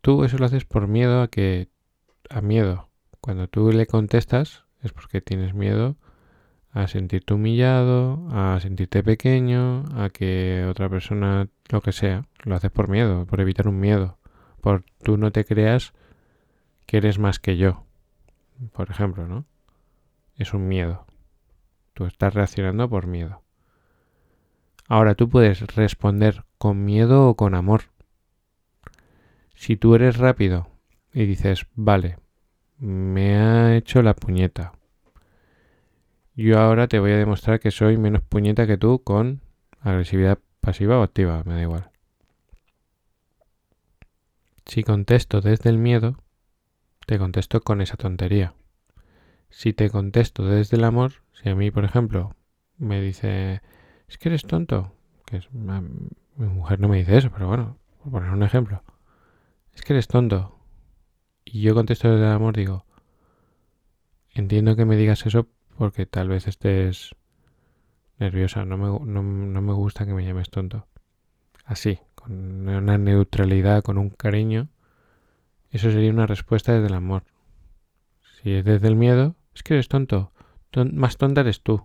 tú 0.00 0.24
eso 0.24 0.38
lo 0.38 0.46
haces 0.46 0.64
por 0.64 0.86
miedo 0.88 1.22
a 1.22 1.28
que... 1.28 1.68
a 2.30 2.40
miedo. 2.40 2.88
Cuando 3.20 3.48
tú 3.48 3.72
le 3.72 3.86
contestas 3.86 4.64
es 4.82 4.92
porque 4.92 5.20
tienes 5.20 5.54
miedo 5.54 5.96
a 6.70 6.88
sentirte 6.88 7.32
humillado, 7.32 8.28
a 8.30 8.60
sentirte 8.60 9.02
pequeño, 9.02 9.84
a 9.94 10.10
que 10.10 10.66
otra 10.68 10.90
persona, 10.90 11.48
lo 11.70 11.80
que 11.80 11.92
sea, 11.92 12.26
lo 12.44 12.54
haces 12.54 12.70
por 12.70 12.88
miedo, 12.88 13.26
por 13.26 13.40
evitar 13.40 13.66
un 13.66 13.80
miedo. 13.80 14.18
Por 14.60 14.84
tú 15.02 15.16
no 15.16 15.32
te 15.32 15.44
creas 15.44 15.94
que 16.84 16.98
eres 16.98 17.18
más 17.18 17.38
que 17.38 17.56
yo. 17.56 17.86
Por 18.72 18.90
ejemplo, 18.90 19.26
¿no? 19.26 19.46
Es 20.36 20.52
un 20.52 20.68
miedo. 20.68 21.06
Tú 21.94 22.04
estás 22.04 22.34
reaccionando 22.34 22.90
por 22.90 23.06
miedo. 23.06 23.42
Ahora 24.86 25.14
tú 25.14 25.30
puedes 25.30 25.60
responder 25.74 26.44
con 26.58 26.84
miedo 26.84 27.26
o 27.28 27.36
con 27.36 27.54
amor. 27.54 27.84
Si 29.54 29.76
tú 29.76 29.94
eres 29.94 30.18
rápido 30.18 30.68
y 31.16 31.24
dices, 31.24 31.66
vale, 31.74 32.18
me 32.76 33.38
ha 33.38 33.74
hecho 33.74 34.02
la 34.02 34.12
puñeta, 34.12 34.74
yo 36.34 36.60
ahora 36.60 36.88
te 36.88 36.98
voy 36.98 37.12
a 37.12 37.16
demostrar 37.16 37.58
que 37.58 37.70
soy 37.70 37.96
menos 37.96 38.20
puñeta 38.20 38.66
que 38.66 38.76
tú 38.76 39.02
con 39.02 39.40
agresividad 39.80 40.38
pasiva 40.60 40.98
o 40.98 41.02
activa, 41.02 41.42
me 41.46 41.54
da 41.54 41.62
igual. 41.62 41.90
Si 44.66 44.82
contesto 44.82 45.40
desde 45.40 45.70
el 45.70 45.78
miedo, 45.78 46.18
te 47.06 47.18
contesto 47.18 47.62
con 47.62 47.80
esa 47.80 47.96
tontería. 47.96 48.52
Si 49.48 49.72
te 49.72 49.88
contesto 49.88 50.44
desde 50.44 50.76
el 50.76 50.84
amor, 50.84 51.22
si 51.32 51.48
a 51.48 51.54
mí, 51.54 51.70
por 51.70 51.86
ejemplo, 51.86 52.36
me 52.76 53.00
dice, 53.00 53.62
es 54.06 54.18
que 54.18 54.28
eres 54.28 54.42
tonto, 54.42 54.92
que 55.24 55.38
es, 55.38 55.50
mi 55.50 56.46
mujer 56.46 56.78
no 56.78 56.88
me 56.88 56.98
dice 56.98 57.16
eso, 57.16 57.30
pero 57.32 57.48
bueno, 57.48 57.78
por 58.02 58.12
poner 58.12 58.32
un 58.32 58.42
ejemplo, 58.42 58.82
es 59.72 59.80
que 59.80 59.94
eres 59.94 60.08
tonto. 60.08 60.55
Yo 61.60 61.74
contesto 61.74 62.10
desde 62.10 62.26
el 62.26 62.32
amor, 62.32 62.56
digo, 62.56 62.84
entiendo 64.34 64.76
que 64.76 64.84
me 64.84 64.96
digas 64.96 65.26
eso 65.26 65.48
porque 65.78 66.06
tal 66.06 66.28
vez 66.28 66.46
estés 66.46 67.14
nerviosa. 68.18 68.64
No 68.64 68.76
me, 68.76 68.86
no, 69.12 69.22
me 69.62 69.72
gusta 69.72 70.06
que 70.06 70.14
me 70.14 70.24
llames 70.24 70.50
tonto. 70.50 70.86
Así, 71.64 71.98
con 72.14 72.68
una 72.68 72.98
neutralidad, 72.98 73.82
con 73.82 73.98
un 73.98 74.10
cariño. 74.10 74.68
Eso 75.70 75.90
sería 75.90 76.10
una 76.10 76.26
respuesta 76.26 76.72
desde 76.72 76.86
el 76.86 76.94
amor. 76.94 77.24
Si 78.22 78.52
es 78.52 78.64
desde 78.64 78.88
el 78.88 78.96
miedo, 78.96 79.34
es 79.54 79.62
que 79.62 79.74
eres 79.74 79.88
tonto. 79.88 80.32
más 80.92 81.16
tonta 81.16 81.40
eres 81.40 81.62
tú. 81.62 81.84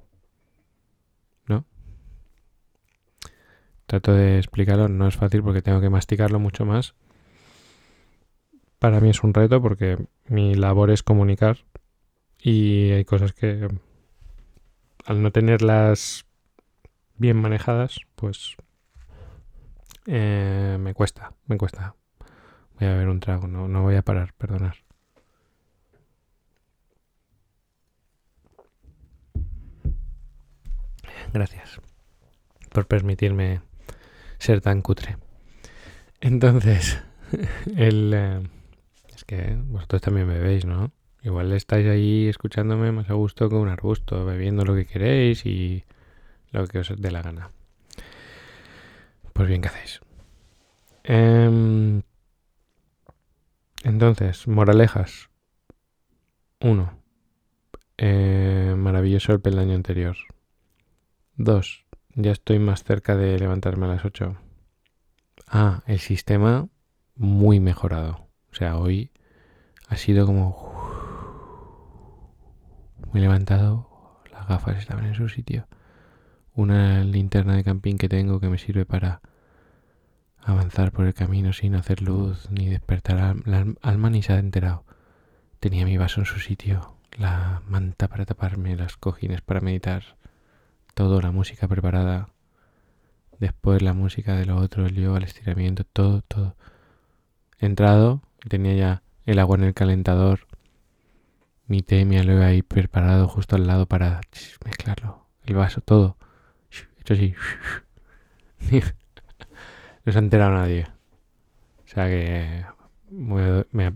¿No? 1.47 1.65
Trato 3.85 4.13
de 4.13 4.37
explicarlo, 4.37 4.87
no 4.87 5.07
es 5.07 5.15
fácil 5.15 5.43
porque 5.43 5.61
tengo 5.61 5.81
que 5.81 5.89
masticarlo 5.89 6.39
mucho 6.39 6.65
más. 6.65 6.93
Para 8.81 8.99
mí 8.99 9.11
es 9.11 9.21
un 9.21 9.31
reto 9.31 9.61
porque 9.61 10.07
mi 10.27 10.55
labor 10.55 10.89
es 10.89 11.03
comunicar 11.03 11.59
y 12.39 12.89
hay 12.89 13.05
cosas 13.05 13.31
que 13.31 13.67
al 15.05 15.21
no 15.21 15.31
tenerlas 15.31 16.25
bien 17.15 17.37
manejadas, 17.37 17.99
pues 18.15 18.55
eh, 20.07 20.77
me 20.79 20.95
cuesta, 20.95 21.35
me 21.45 21.59
cuesta. 21.59 21.93
Voy 22.79 22.87
a 22.87 22.95
ver 22.95 23.07
un 23.07 23.19
trago, 23.19 23.47
no, 23.47 23.67
no 23.67 23.83
voy 23.83 23.97
a 23.97 24.01
parar, 24.01 24.33
perdonar. 24.33 24.77
Gracias 31.31 31.79
por 32.71 32.87
permitirme 32.87 33.61
ser 34.39 34.59
tan 34.59 34.81
cutre. 34.81 35.17
Entonces, 36.19 36.99
el, 37.77 38.11
eh, 38.15 38.41
que 39.23 39.57
vosotros 39.65 40.01
también 40.01 40.27
bebéis, 40.27 40.65
¿no? 40.65 40.91
Igual 41.23 41.51
estáis 41.53 41.87
ahí 41.87 42.27
escuchándome 42.27 42.91
más 42.91 43.09
a 43.09 43.13
gusto 43.13 43.47
que 43.47 43.55
un 43.55 43.69
arbusto, 43.69 44.25
bebiendo 44.25 44.65
lo 44.65 44.75
que 44.75 44.85
queréis 44.85 45.45
y 45.45 45.83
lo 46.51 46.65
que 46.67 46.79
os 46.79 46.93
dé 46.97 47.11
la 47.11 47.21
gana. 47.21 47.51
Pues 49.33 49.47
bien, 49.47 49.61
¿qué 49.61 49.67
hacéis? 49.67 50.01
Em, 51.03 52.01
entonces, 53.83 54.47
moralejas. 54.47 55.29
Uno. 56.59 56.99
Eh, 57.97 58.73
maravilloso 58.77 59.31
el 59.31 59.41
peldaño 59.41 59.75
anterior. 59.75 60.17
Dos. 61.35 61.85
Ya 62.15 62.31
estoy 62.31 62.59
más 62.59 62.83
cerca 62.83 63.15
de 63.15 63.39
levantarme 63.39 63.85
a 63.85 63.89
las 63.89 64.05
ocho. 64.05 64.37
Ah, 65.47 65.83
el 65.85 65.99
sistema 65.99 66.67
muy 67.15 67.59
mejorado. 67.59 68.30
O 68.51 68.55
sea, 68.55 68.77
hoy 68.77 69.11
ha 69.87 69.97
sido 69.97 70.25
como 70.25 70.71
me 73.11 73.19
he 73.19 73.23
levantado, 73.23 73.89
las 74.31 74.47
gafas 74.47 74.77
estaban 74.77 75.05
en 75.05 75.15
su 75.15 75.27
sitio. 75.27 75.67
Una 76.53 77.03
linterna 77.03 77.55
de 77.55 77.63
camping 77.63 77.95
que 77.95 78.09
tengo 78.09 78.39
que 78.39 78.49
me 78.49 78.57
sirve 78.57 78.85
para 78.85 79.21
avanzar 80.43 80.91
por 80.91 81.05
el 81.05 81.13
camino 81.13 81.53
sin 81.53 81.75
hacer 81.75 82.01
luz 82.01 82.49
ni 82.49 82.67
despertar 82.67 83.19
al 83.19 83.75
alma 83.81 84.09
ni 84.09 84.21
se 84.21 84.33
ha 84.33 84.39
enterado. 84.39 84.85
Tenía 85.59 85.85
mi 85.85 85.97
vaso 85.97 86.21
en 86.21 86.25
su 86.25 86.39
sitio, 86.39 86.95
la 87.17 87.61
manta 87.67 88.07
para 88.07 88.25
taparme, 88.25 88.75
las 88.75 88.97
cojines 88.97 89.41
para 89.41 89.61
meditar, 89.61 90.17
todo, 90.93 91.21
la 91.21 91.31
música 91.31 91.67
preparada, 91.67 92.29
después 93.39 93.81
la 93.81 93.93
música 93.93 94.35
de 94.35 94.45
lo 94.45 94.57
otro, 94.57 94.85
el 94.85 94.95
yoga, 94.95 95.19
el 95.19 95.25
estiramiento, 95.25 95.83
todo, 95.83 96.21
todo. 96.21 96.55
Entrado, 97.59 98.21
tenía 98.47 98.73
ya 98.73 99.03
el 99.25 99.39
agua 99.39 99.57
en 99.57 99.63
el 99.63 99.73
calentador, 99.73 100.47
mi 101.67 101.81
té, 101.81 102.05
mi 102.05 102.17
aloe 102.17 102.43
ahí 102.43 102.61
preparado 102.61 103.27
justo 103.27 103.55
al 103.55 103.67
lado 103.67 103.85
para 103.85 104.21
mezclarlo. 104.65 105.25
El 105.43 105.55
vaso, 105.55 105.81
todo. 105.81 106.17
Hecho 106.99 107.13
así. 107.13 107.33
no 110.05 110.11
se 110.11 110.17
ha 110.17 110.21
enterado 110.21 110.51
nadie. 110.51 110.87
O 111.85 111.87
sea 111.87 112.07
que 112.07 112.65
me, 113.09 113.93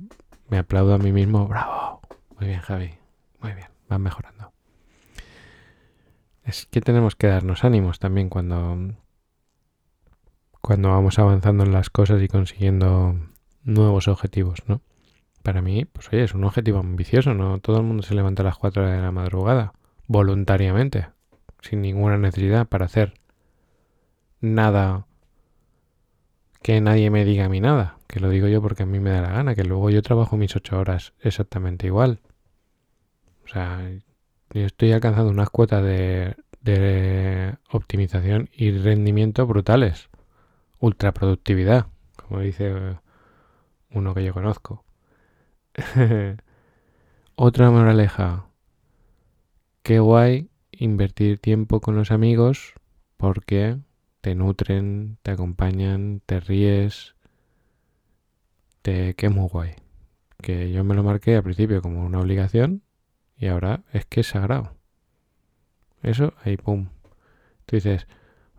me 0.49 0.57
aplaudo 0.57 0.95
a 0.95 0.97
mí 0.97 1.11
mismo, 1.11 1.47
bravo. 1.47 2.01
Muy 2.39 2.47
bien, 2.47 2.61
Javi. 2.61 2.93
Muy 3.41 3.53
bien, 3.53 3.67
van 3.89 4.01
mejorando. 4.01 4.51
Es 6.43 6.67
que 6.67 6.81
tenemos 6.81 7.15
que 7.15 7.27
darnos 7.27 7.63
ánimos 7.63 7.99
también 7.99 8.29
cuando 8.29 8.95
cuando 10.61 10.89
vamos 10.89 11.19
avanzando 11.19 11.63
en 11.63 11.71
las 11.71 11.91
cosas 11.91 12.21
y 12.23 12.27
consiguiendo 12.27 13.15
nuevos 13.65 14.07
objetivos, 14.07 14.60
¿no? 14.67 14.81
Para 15.43 15.62
mí, 15.62 15.86
pues 15.86 16.07
oye, 16.13 16.24
es 16.24 16.34
un 16.34 16.43
objetivo 16.43 16.79
ambicioso, 16.79 17.34
¿no? 17.34 17.60
Todo 17.60 17.77
el 17.77 17.84
mundo 17.84 18.03
se 18.03 18.15
levanta 18.15 18.41
a 18.41 18.45
las 18.45 18.57
4 18.57 18.89
de 18.89 19.01
la 19.01 19.12
madrugada, 19.12 19.74
voluntariamente, 20.07 21.10
sin 21.62 21.81
ninguna 21.81 22.17
necesidad 22.17 22.67
para 22.67 22.86
hacer 22.86 23.13
nada 24.39 25.05
que 26.62 26.81
nadie 26.81 27.12
me 27.12 27.25
diga 27.25 27.45
a 27.45 27.50
mí 27.50 27.60
nada, 27.60 27.98
que 28.07 28.19
lo 28.19 28.29
digo 28.29 28.48
yo 28.48 28.62
porque 28.62 28.84
a 28.84 28.86
mí 28.88 29.00
me 29.00 29.12
da 29.12 29.22
la 29.22 29.31
gana, 29.34 29.55
que 29.55 29.63
luego 29.63 29.89
yo 29.89 30.01
trabajo 30.01 30.38
mis 30.38 30.55
8 30.55 30.79
horas 30.79 31.13
exactamente 31.19 31.88
igual. 31.88 32.22
O 33.45 33.48
sea, 33.48 33.88
yo 34.51 34.65
estoy 34.65 34.91
alcanzando 34.91 35.29
unas 35.29 35.51
cuotas 35.51 35.84
de, 35.84 36.36
de 36.62 37.55
optimización 37.69 38.50
y 38.51 38.72
rendimiento 38.72 39.45
brutales. 39.45 40.10
Ultraproductividad, 40.79 41.86
como 42.15 42.39
dice 42.39 42.98
uno 43.95 44.13
que 44.13 44.23
yo 44.23 44.33
conozco. 44.33 44.83
Otra 47.35 47.71
moraleja. 47.71 48.45
Qué 49.81 49.99
guay 49.99 50.49
invertir 50.71 51.39
tiempo 51.39 51.79
con 51.79 51.95
los 51.95 52.11
amigos 52.11 52.73
porque 53.17 53.77
te 54.21 54.35
nutren, 54.35 55.17
te 55.23 55.31
acompañan, 55.31 56.21
te 56.25 56.39
ríes. 56.39 57.15
Te... 58.81 59.15
Qué 59.15 59.29
muy 59.29 59.47
guay. 59.47 59.71
Que 60.41 60.71
yo 60.71 60.83
me 60.83 60.95
lo 60.95 61.03
marqué 61.03 61.35
al 61.35 61.43
principio 61.43 61.81
como 61.81 62.05
una 62.05 62.19
obligación 62.19 62.83
y 63.37 63.47
ahora 63.47 63.83
es 63.93 64.05
que 64.05 64.21
es 64.21 64.27
sagrado. 64.27 64.75
Eso, 66.03 66.33
ahí, 66.43 66.57
pum. 66.57 66.89
Tú 67.65 67.77
dices, 67.77 68.07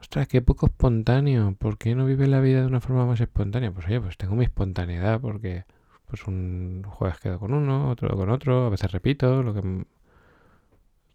ostras, 0.00 0.28
qué 0.28 0.42
poco 0.42 0.66
espontáneo. 0.66 1.54
¿Por 1.58 1.78
qué 1.78 1.94
no 1.94 2.06
vive 2.06 2.26
la 2.26 2.40
vida 2.40 2.60
de 2.60 2.66
una 2.66 2.80
forma 2.80 3.06
más 3.06 3.20
espontánea? 3.20 3.72
Pues 3.72 3.86
oye, 3.86 4.00
pues 4.00 4.16
tengo 4.16 4.34
mi 4.36 4.44
espontaneidad 4.44 5.20
porque 5.20 5.64
pues 6.06 6.26
un 6.26 6.84
jueves 6.86 7.18
quedo 7.18 7.38
con 7.38 7.52
uno, 7.52 7.90
otro 7.90 8.16
con 8.16 8.30
otro, 8.30 8.66
a 8.66 8.70
veces 8.70 8.92
repito, 8.92 9.42
lo 9.42 9.54
que 9.54 9.84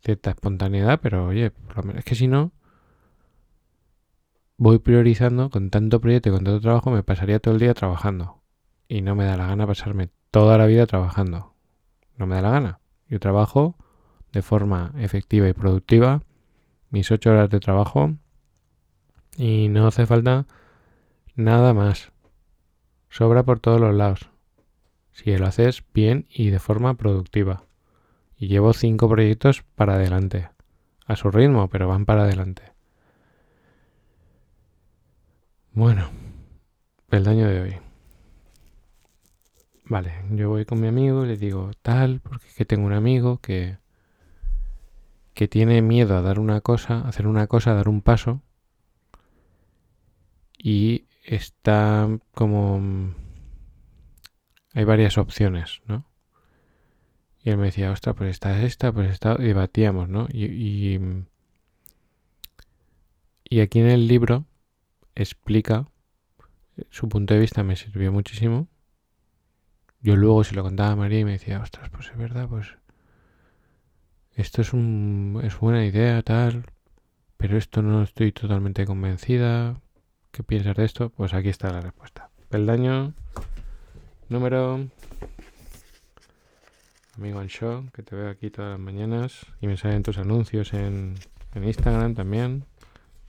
cierta 0.04 0.32
espontaneidad, 0.32 1.00
pero 1.02 1.28
oye, 1.28 1.52
por 1.52 1.78
lo 1.78 1.84
menos 1.84 2.00
es 2.00 2.06
que 2.06 2.16
si 2.16 2.28
no 2.28 2.52
voy 4.58 4.80
priorizando 4.80 5.50
con 5.50 5.70
tanto 5.70 6.02
proyecto 6.02 6.30
y 6.30 6.32
con 6.34 6.44
tanto 6.44 6.62
trabajo, 6.62 6.92
me 6.92 7.04
pasaría 7.04 7.40
todo 7.40 7.54
el 7.54 7.60
día 7.60 7.74
trabajando 7.74 8.42
y 8.88 9.02
no 9.02 9.16
me 9.16 9.26
da 9.26 9.38
la 9.38 9.48
gana 9.48 9.66
pasarme 9.66 10.10
toda 10.32 10.58
la 10.58 10.66
vida 10.66 10.86
trabajando. 10.86 11.54
No 12.18 12.28
me 12.28 12.36
da 12.36 12.42
la 12.42 12.52
gana. 12.52 12.80
Yo 13.08 13.20
trabajo 13.20 13.76
de 14.32 14.42
forma 14.42 14.94
efectiva 14.98 15.48
y 15.48 15.54
productiva 15.54 16.24
mis 16.90 17.10
ocho 17.12 17.32
horas 17.32 17.50
de 17.50 17.60
trabajo 17.60 18.16
y 19.38 19.70
no 19.70 19.88
hace 19.88 20.06
falta 20.06 20.46
nada 21.36 21.74
más. 21.74 22.12
Sobra 23.10 23.44
por 23.44 23.60
todos 23.60 23.80
los 23.80 23.94
lados 23.94 24.32
si 25.12 25.36
lo 25.38 25.46
haces 25.46 25.84
bien 25.94 26.26
y 26.30 26.50
de 26.50 26.60
forma 26.60 26.96
productiva. 26.96 27.64
Y 28.38 28.48
llevo 28.48 28.74
cinco 28.74 29.08
proyectos 29.10 29.64
para 29.76 29.96
adelante. 29.96 30.50
A 31.06 31.16
su 31.16 31.30
ritmo, 31.30 31.68
pero 31.68 31.88
van 31.88 32.06
para 32.06 32.24
adelante. 32.24 32.64
Bueno, 35.74 36.10
el 37.12 37.24
daño 37.24 37.48
de 37.48 37.62
hoy. 37.62 37.76
Vale, 39.86 40.14
yo 40.32 40.50
voy 40.50 40.66
con 40.66 40.80
mi 40.80 40.88
amigo 40.88 41.26
y 41.26 41.28
le 41.28 41.38
digo 41.38 41.72
tal, 41.82 42.22
porque 42.22 42.48
es 42.48 42.56
que 42.56 42.66
tengo 42.66 42.86
un 42.86 42.94
amigo 42.94 43.40
que 43.40 43.78
que 45.34 45.48
tiene 45.48 45.82
miedo 45.82 46.18
a 46.18 46.22
dar 46.22 46.40
una 46.40 46.60
cosa, 46.60 47.08
hacer 47.08 47.26
una 47.26 47.48
cosa, 47.48 47.74
dar 47.74 47.88
un 47.88 48.02
paso 48.02 48.42
y 50.62 51.08
está 51.24 52.08
como 52.34 53.14
hay 54.74 54.84
varias 54.84 55.18
opciones, 55.18 55.82
¿no? 55.86 56.06
Y 57.44 57.50
él 57.50 57.58
me 57.58 57.66
decía, 57.66 57.92
ostras, 57.92 58.16
pues 58.16 58.30
esta 58.30 58.58
es 58.58 58.64
esta, 58.66 58.92
pues 58.92 59.10
esta, 59.10 59.36
y 59.40 59.44
debatíamos, 59.46 60.08
¿no? 60.08 60.28
Y, 60.32 61.00
y, 63.50 63.60
aquí 63.60 63.80
en 63.80 63.88
el 63.88 64.08
libro 64.08 64.46
explica, 65.16 65.88
su 66.90 67.10
punto 67.10 67.34
de 67.34 67.40
vista 67.40 67.64
me 67.64 67.76
sirvió 67.76 68.12
muchísimo. 68.12 68.68
Yo 70.02 70.16
luego 70.16 70.44
se 70.44 70.56
lo 70.56 70.64
contaba 70.64 70.92
a 70.92 70.96
María 70.96 71.20
y 71.20 71.26
me 71.26 71.34
decía, 71.34 71.60
ostras, 71.60 71.90
pues 71.90 72.10
es 72.10 72.18
verdad, 72.18 72.48
pues 72.48 72.78
esto 74.36 74.62
es, 74.62 74.74
un, 74.74 75.42
es 75.44 75.60
buena 75.60 75.86
idea, 75.86 76.22
tal, 76.22 76.66
pero 77.38 77.58
esto 77.58 77.82
no 77.82 78.04
estoy 78.04 78.32
totalmente 78.32 78.86
convencida. 78.86 79.81
¿Qué 80.32 80.44
piensas 80.44 80.76
de 80.78 80.86
esto? 80.86 81.10
Pues 81.10 81.34
aquí 81.34 81.50
está 81.50 81.72
la 81.72 81.82
respuesta. 81.82 82.30
Peldaño 82.48 83.14
número. 84.30 84.88
Amigo 87.18 87.44
show 87.48 87.86
que 87.94 88.02
te 88.02 88.16
veo 88.16 88.30
aquí 88.30 88.50
todas 88.50 88.72
las 88.72 88.80
mañanas 88.80 89.46
y 89.60 89.68
me 89.68 89.76
salen 89.76 90.04
tus 90.04 90.18
anuncios 90.18 90.74
en, 90.74 91.16
en 91.54 91.64
Instagram 91.66 92.16
también, 92.16 92.64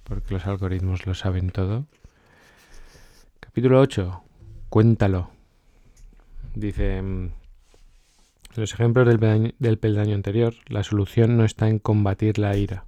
porque 0.05 0.33
los 0.33 0.47
algoritmos 0.47 1.05
lo 1.05 1.15
saben 1.15 1.51
todo. 1.51 1.87
Capítulo 3.41 3.81
8. 3.81 4.23
Cuéntalo. 4.69 5.31
Dice, 6.55 7.03
mm, 7.03 7.31
los 8.55 8.73
ejemplos 8.75 9.09
del 9.09 9.55
del 9.59 9.79
peldaño 9.79 10.15
anterior, 10.15 10.55
la 10.69 10.85
solución 10.85 11.37
no 11.37 11.45
está 11.45 11.69
en 11.69 11.81
combatir 11.81 12.39
la 12.39 12.57
ira, 12.57 12.87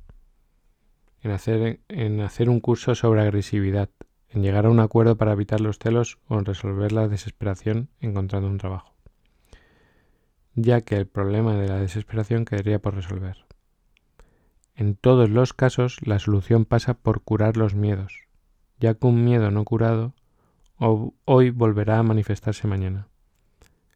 en 1.23 1.33
hacer, 1.33 1.81
en 1.89 2.21
hacer 2.21 2.49
un 2.49 2.61
curso 2.61 2.95
sobre 2.95 3.23
agresividad, 3.23 3.91
en 4.35 4.43
llegar 4.43 4.67
a 4.67 4.71
un 4.71 4.81
acuerdo 4.81 5.17
para 5.17 5.33
evitar 5.33 5.61
los 5.61 5.79
celos 5.79 6.19
o 6.27 6.39
en 6.39 6.45
resolver 6.45 6.91
la 6.91 7.07
desesperación 7.07 7.89
encontrando 8.01 8.49
un 8.49 8.59
trabajo, 8.59 8.93
ya 10.55 10.81
que 10.81 10.97
el 10.97 11.07
problema 11.07 11.55
de 11.55 11.69
la 11.69 11.79
desesperación 11.79 12.45
quedaría 12.45 12.81
por 12.81 12.97
resolver. 12.97 13.47
En 14.75 14.97
todos 14.97 15.31
los 15.31 15.53
casos, 15.53 15.99
la 16.03 16.19
solución 16.19 16.65
pasa 16.65 16.95
por 16.95 17.23
curar 17.23 17.57
los 17.57 17.77
miedos, 17.77 18.27
ya 18.81 18.95
que 18.95 19.07
un 19.07 19.25
miedo 19.25 19.53
no 19.53 19.65
curado 19.65 20.15
hoy 20.79 21.51
volverá 21.51 22.01
a 22.01 22.03
manifestarse 22.03 22.67
mañana, 22.67 23.07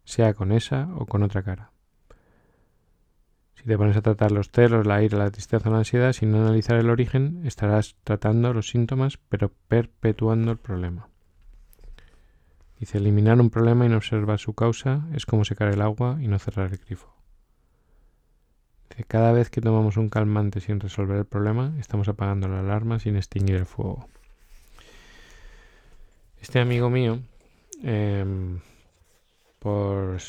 sea 0.05 0.35
con 0.35 0.53
esa 0.53 0.89
o 0.95 1.07
con 1.07 1.25
otra 1.25 1.43
cara. 1.43 1.73
Si 3.59 3.65
te 3.65 3.77
pones 3.77 3.97
a 3.97 4.03
tratar 4.03 4.31
los 4.31 4.51
celos, 4.51 4.87
la 4.87 5.03
ira, 5.03 5.19
la 5.19 5.33
tristeza 5.33 5.69
o 5.69 5.73
la 5.73 5.79
ansiedad 5.79 6.13
sin 6.13 6.33
analizar 6.33 6.79
el 6.79 6.91
origen, 6.91 7.43
estarás 7.45 7.97
tratando 8.05 8.53
los 8.53 8.69
síntomas 8.69 9.19
pero 9.29 9.51
perpetuando 9.67 10.53
el 10.53 10.59
problema. 10.59 11.09
Dice, 12.79 12.99
eliminar 12.99 13.41
un 13.41 13.51
problema 13.51 13.85
y 13.85 13.89
no 13.89 13.97
observar 13.97 14.39
su 14.39 14.55
causa 14.55 15.09
es 15.13 15.27
como 15.27 15.45
secar 15.45 15.73
el 15.73 15.83
agua 15.83 16.19
y 16.21 16.29
no 16.29 16.39
cerrar 16.39 16.71
el 16.71 16.79
grifo. 16.79 17.13
Dice, 18.91 19.03
cada 19.03 19.33
vez 19.33 19.51
que 19.51 19.61
tomamos 19.61 19.97
un 19.97 20.09
calmante 20.09 20.61
sin 20.61 20.79
resolver 20.79 21.19
el 21.19 21.27
problema, 21.27 21.75
estamos 21.81 22.07
apagando 22.07 22.47
la 22.47 22.61
alarma 22.61 23.01
sin 23.01 23.17
extinguir 23.17 23.57
el 23.57 23.67
fuego. 23.67 24.09
Este 26.41 26.61
amigo 26.61 26.89
mío, 26.91 27.19
eh, 27.83 28.25
por 29.59 30.21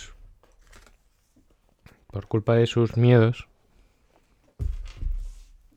por 2.11 2.27
culpa 2.27 2.55
de 2.55 2.67
sus 2.67 2.97
miedos, 2.97 3.47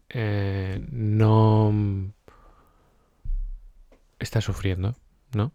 eh, 0.08 0.84
no 0.90 2.12
está 4.18 4.40
sufriendo, 4.40 4.94
¿no? 5.34 5.52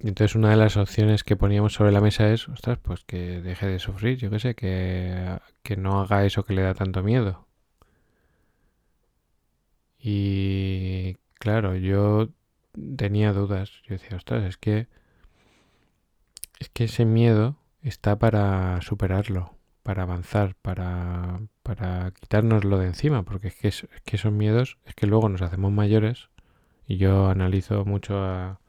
Y 0.00 0.08
entonces 0.08 0.36
una 0.36 0.50
de 0.50 0.56
las 0.56 0.76
opciones 0.76 1.24
que 1.24 1.36
poníamos 1.36 1.72
sobre 1.74 1.92
la 1.92 2.00
mesa 2.00 2.30
es, 2.30 2.48
ostras, 2.48 2.78
pues 2.78 3.04
que 3.04 3.40
deje 3.42 3.66
de 3.66 3.78
sufrir, 3.78 4.18
yo 4.18 4.30
qué 4.30 4.38
sé, 4.38 4.54
que, 4.54 5.38
que 5.62 5.76
no 5.76 6.00
haga 6.00 6.24
eso 6.24 6.44
que 6.44 6.54
le 6.54 6.62
da 6.62 6.74
tanto 6.74 7.02
miedo. 7.02 7.46
Y 9.98 11.16
claro, 11.34 11.76
yo 11.76 12.28
tenía 12.96 13.32
dudas. 13.32 13.72
Yo 13.84 13.94
decía, 13.94 14.16
ostras, 14.16 14.44
es 14.44 14.56
que 14.56 14.86
es 16.60 16.68
que 16.68 16.84
ese 16.84 17.04
miedo 17.04 17.56
está 17.82 18.18
para 18.18 18.80
superarlo 18.82 19.57
para 19.88 20.02
avanzar, 20.02 20.54
para, 20.60 21.40
para 21.62 22.10
quitárnoslo 22.10 22.76
de 22.76 22.88
encima, 22.88 23.22
porque 23.22 23.48
es 23.48 23.54
que, 23.54 23.68
es, 23.68 23.88
que 24.04 24.16
esos 24.16 24.30
miedos 24.30 24.76
es 24.84 24.94
que 24.94 25.06
luego 25.06 25.30
nos 25.30 25.40
hacemos 25.40 25.72
mayores 25.72 26.28
y 26.86 26.98
yo 26.98 27.28
analizo 27.30 27.86
mucho 27.86 28.22
a, 28.22 28.60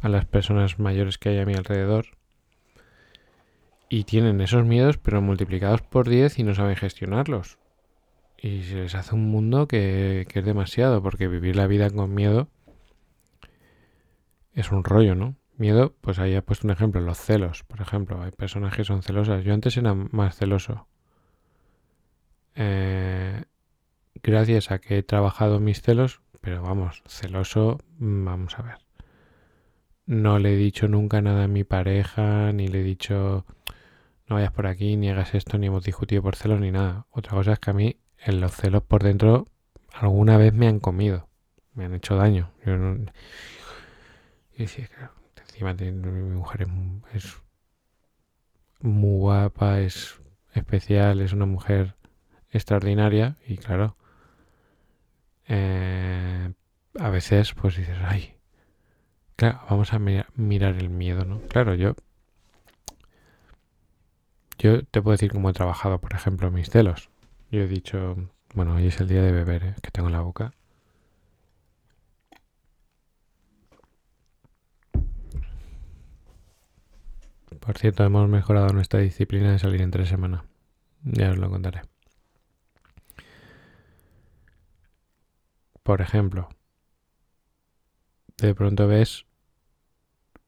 a 0.00 0.08
las 0.08 0.26
personas 0.26 0.78
mayores 0.78 1.18
que 1.18 1.30
hay 1.30 1.40
a 1.40 1.46
mi 1.46 1.54
alrededor 1.54 2.06
y 3.88 4.04
tienen 4.04 4.40
esos 4.40 4.64
miedos 4.64 4.98
pero 4.98 5.20
multiplicados 5.20 5.82
por 5.82 6.08
10 6.08 6.38
y 6.38 6.44
no 6.44 6.54
saben 6.54 6.76
gestionarlos. 6.76 7.58
Y 8.40 8.62
se 8.62 8.76
les 8.76 8.94
hace 8.94 9.16
un 9.16 9.32
mundo 9.32 9.66
que, 9.66 10.28
que, 10.28 10.38
es 10.38 10.44
demasiado, 10.44 11.02
porque 11.02 11.26
vivir 11.26 11.56
la 11.56 11.66
vida 11.66 11.90
con 11.90 12.14
miedo 12.14 12.46
es 14.54 14.70
un 14.70 14.84
rollo, 14.84 15.16
¿no? 15.16 15.34
Miedo, 15.60 15.94
pues 16.00 16.18
ahí 16.18 16.34
he 16.34 16.40
puesto 16.40 16.66
un 16.66 16.70
ejemplo, 16.72 17.02
los 17.02 17.18
celos, 17.18 17.64
por 17.64 17.82
ejemplo. 17.82 18.22
Hay 18.22 18.30
personas 18.30 18.74
que 18.74 18.82
son 18.82 19.02
celosas. 19.02 19.44
Yo 19.44 19.52
antes 19.52 19.76
era 19.76 19.92
más 19.92 20.34
celoso. 20.34 20.86
Eh, 22.54 23.44
gracias 24.22 24.70
a 24.70 24.78
que 24.78 24.96
he 24.96 25.02
trabajado 25.02 25.60
mis 25.60 25.82
celos, 25.82 26.22
pero 26.40 26.62
vamos, 26.62 27.02
celoso, 27.06 27.76
mm, 27.98 28.24
vamos 28.24 28.58
a 28.58 28.62
ver. 28.62 28.78
No 30.06 30.38
le 30.38 30.54
he 30.54 30.56
dicho 30.56 30.88
nunca 30.88 31.20
nada 31.20 31.44
a 31.44 31.48
mi 31.48 31.62
pareja, 31.62 32.52
ni 32.52 32.66
le 32.66 32.80
he 32.80 32.82
dicho 32.82 33.44
no 34.28 34.36
vayas 34.36 34.52
por 34.52 34.66
aquí, 34.66 34.96
ni 34.96 35.10
hagas 35.10 35.34
esto, 35.34 35.58
ni 35.58 35.66
hemos 35.66 35.84
discutido 35.84 36.22
por 36.22 36.36
celos, 36.36 36.58
ni 36.58 36.70
nada. 36.70 37.06
Otra 37.10 37.32
cosa 37.32 37.52
es 37.52 37.58
que 37.58 37.70
a 37.70 37.74
mí 37.74 37.96
en 38.18 38.40
los 38.40 38.52
celos 38.52 38.82
por 38.82 39.02
dentro 39.02 39.46
alguna 39.92 40.38
vez 40.38 40.54
me 40.54 40.68
han 40.68 40.80
comido, 40.80 41.28
me 41.74 41.84
han 41.84 41.94
hecho 41.94 42.16
daño. 42.16 42.50
Yo 42.64 42.78
no... 42.78 43.12
Y 44.56 44.66
claro, 44.66 45.19
mi 45.64 46.36
mujer 46.36 46.66
es, 47.12 47.42
muy 48.80 49.18
guapa, 49.18 49.80
es 49.80 50.20
especial, 50.54 51.20
es 51.20 51.32
una 51.32 51.46
mujer 51.46 51.96
extraordinaria 52.50 53.36
y 53.46 53.56
claro, 53.58 53.96
eh, 55.46 56.52
a 56.98 57.10
veces 57.10 57.54
pues 57.54 57.76
dices, 57.76 57.98
ay, 58.02 58.34
claro, 59.36 59.60
vamos 59.68 59.92
a 59.92 59.98
mirar 59.98 60.76
el 60.76 60.90
miedo, 60.90 61.24
¿no? 61.24 61.40
Claro, 61.42 61.74
yo, 61.74 61.94
yo 64.58 64.84
te 64.84 65.02
puedo 65.02 65.12
decir 65.12 65.32
cómo 65.32 65.50
he 65.50 65.52
trabajado, 65.52 66.00
por 66.00 66.14
ejemplo, 66.14 66.50
mis 66.50 66.70
celos. 66.70 67.10
Yo 67.50 67.62
he 67.62 67.66
dicho, 67.66 68.16
bueno, 68.54 68.74
hoy 68.76 68.86
es 68.86 69.00
el 69.00 69.08
día 69.08 69.22
de 69.22 69.32
beber, 69.32 69.64
¿eh? 69.64 69.74
que 69.82 69.90
tengo 69.90 70.08
en 70.08 70.14
la 70.14 70.20
boca. 70.20 70.52
Por 77.70 77.78
cierto, 77.78 78.02
hemos 78.02 78.28
mejorado 78.28 78.72
nuestra 78.72 78.98
disciplina 78.98 79.52
de 79.52 79.60
salir 79.60 79.80
en 79.80 79.92
tres 79.92 80.08
semanas. 80.08 80.42
Ya 81.04 81.30
os 81.30 81.38
lo 81.38 81.48
contaré. 81.48 81.82
Por 85.84 86.00
ejemplo, 86.00 86.48
de 88.38 88.56
pronto 88.56 88.88
ves 88.88 89.24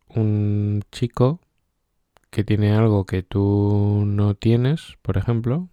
un 0.09 0.83
chico 0.91 1.39
que 2.31 2.43
tiene 2.43 2.75
algo 2.75 3.07
que 3.07 3.23
tú 3.23 4.03
no 4.05 4.35
tienes, 4.35 4.99
por 5.03 5.17
ejemplo, 5.17 5.69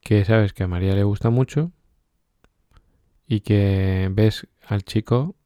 que 0.00 0.24
sabes 0.24 0.54
que 0.54 0.62
a 0.62 0.68
María 0.68 0.94
le 0.94 1.04
gusta 1.04 1.28
mucho 1.28 1.70
y 3.26 3.40
que 3.40 4.08
ves 4.10 4.48
al 4.66 4.84
chico 4.84 5.36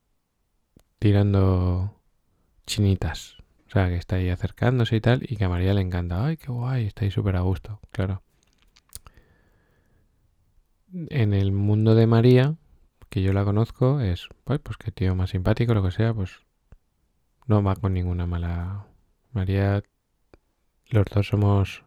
tirando 1.00 2.00
chinitas. 2.64 3.39
O 3.70 3.72
sea, 3.72 3.88
que 3.88 3.96
está 3.96 4.16
ahí 4.16 4.28
acercándose 4.28 4.96
y 4.96 5.00
tal, 5.00 5.22
y 5.22 5.36
que 5.36 5.44
a 5.44 5.48
María 5.48 5.72
le 5.74 5.80
encanta. 5.80 6.26
Ay, 6.26 6.36
qué 6.36 6.52
guay, 6.52 6.86
está 6.86 7.04
ahí 7.04 7.10
súper 7.10 7.36
a 7.36 7.40
gusto, 7.40 7.80
claro 7.92 8.22
en 10.92 11.34
el 11.34 11.52
mundo 11.52 11.94
de 11.94 12.06
María, 12.06 12.56
que 13.08 13.22
yo 13.22 13.32
la 13.32 13.44
conozco, 13.44 14.00
es, 14.00 14.28
pues, 14.44 14.60
pues 14.60 14.76
que 14.76 14.90
tío 14.90 15.14
más 15.14 15.30
simpático, 15.30 15.74
lo 15.74 15.82
que 15.82 15.90
sea, 15.90 16.14
pues 16.14 16.40
no 17.46 17.62
va 17.62 17.76
con 17.76 17.94
ninguna 17.94 18.26
mala. 18.26 18.86
María, 19.32 19.82
los 20.88 21.06
dos 21.06 21.28
somos 21.28 21.84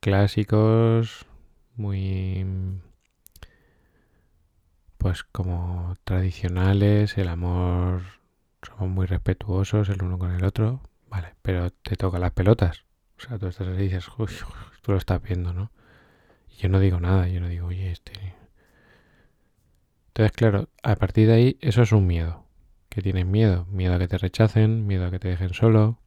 clásicos, 0.00 1.26
muy, 1.76 2.46
pues 4.98 5.24
como 5.24 5.96
tradicionales, 6.04 7.16
el 7.18 7.28
amor, 7.28 8.02
somos 8.62 8.88
muy 8.88 9.06
respetuosos 9.06 9.88
el 9.88 10.02
uno 10.02 10.18
con 10.18 10.32
el 10.32 10.44
otro, 10.44 10.82
vale, 11.08 11.34
pero 11.42 11.70
te 11.70 11.96
toca 11.96 12.18
las 12.18 12.32
pelotas. 12.32 12.84
O 13.18 13.20
sea, 13.20 13.38
tú 13.38 13.46
estás 13.46 13.68
ahí 13.68 13.74
y 13.74 13.88
dices, 13.88 14.08
uy, 14.18 14.28
tú 14.82 14.92
lo 14.92 14.98
estás 14.98 15.22
viendo, 15.22 15.52
¿no? 15.52 15.70
yo 16.58 16.68
no 16.68 16.80
digo 16.80 17.00
nada, 17.00 17.28
yo 17.28 17.40
no 17.40 17.48
digo, 17.48 17.66
oye, 17.68 17.90
este... 17.90 18.12
Entonces, 20.08 20.32
claro, 20.32 20.68
a 20.82 20.96
partir 20.96 21.26
de 21.26 21.34
ahí, 21.34 21.58
eso 21.60 21.82
es 21.82 21.92
un 21.92 22.06
miedo. 22.06 22.44
Que 22.88 23.02
tienes 23.02 23.26
miedo. 23.26 23.66
Miedo 23.66 23.94
a 23.94 23.98
que 23.98 24.08
te 24.08 24.16
rechacen, 24.16 24.86
miedo 24.86 25.06
a 25.06 25.10
que 25.10 25.18
te 25.18 25.28
dejen 25.28 25.52
solo, 25.52 25.98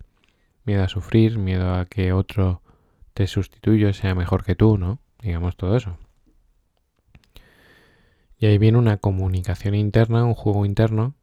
miedo 0.65 0.83
a 0.83 0.87
sufrir, 0.87 1.37
miedo 1.37 1.75
a 1.75 1.85
que 1.85 2.11
otro 2.11 2.63
te 3.13 3.27
sustituya, 3.27 3.93
sea 3.93 4.15
mejor 4.15 4.43
que 4.43 4.55
tú, 4.55 4.79
¿no? 4.79 4.99
Digamos 5.21 5.55
todo 5.55 5.77
eso. 5.77 5.97
Y 8.39 8.47
ahí 8.47 8.57
viene 8.57 8.79
una 8.79 8.97
comunicación 8.97 9.75
interna, 9.75 10.23
un 10.23 10.33
juego 10.33 10.65
interno. 10.65 11.13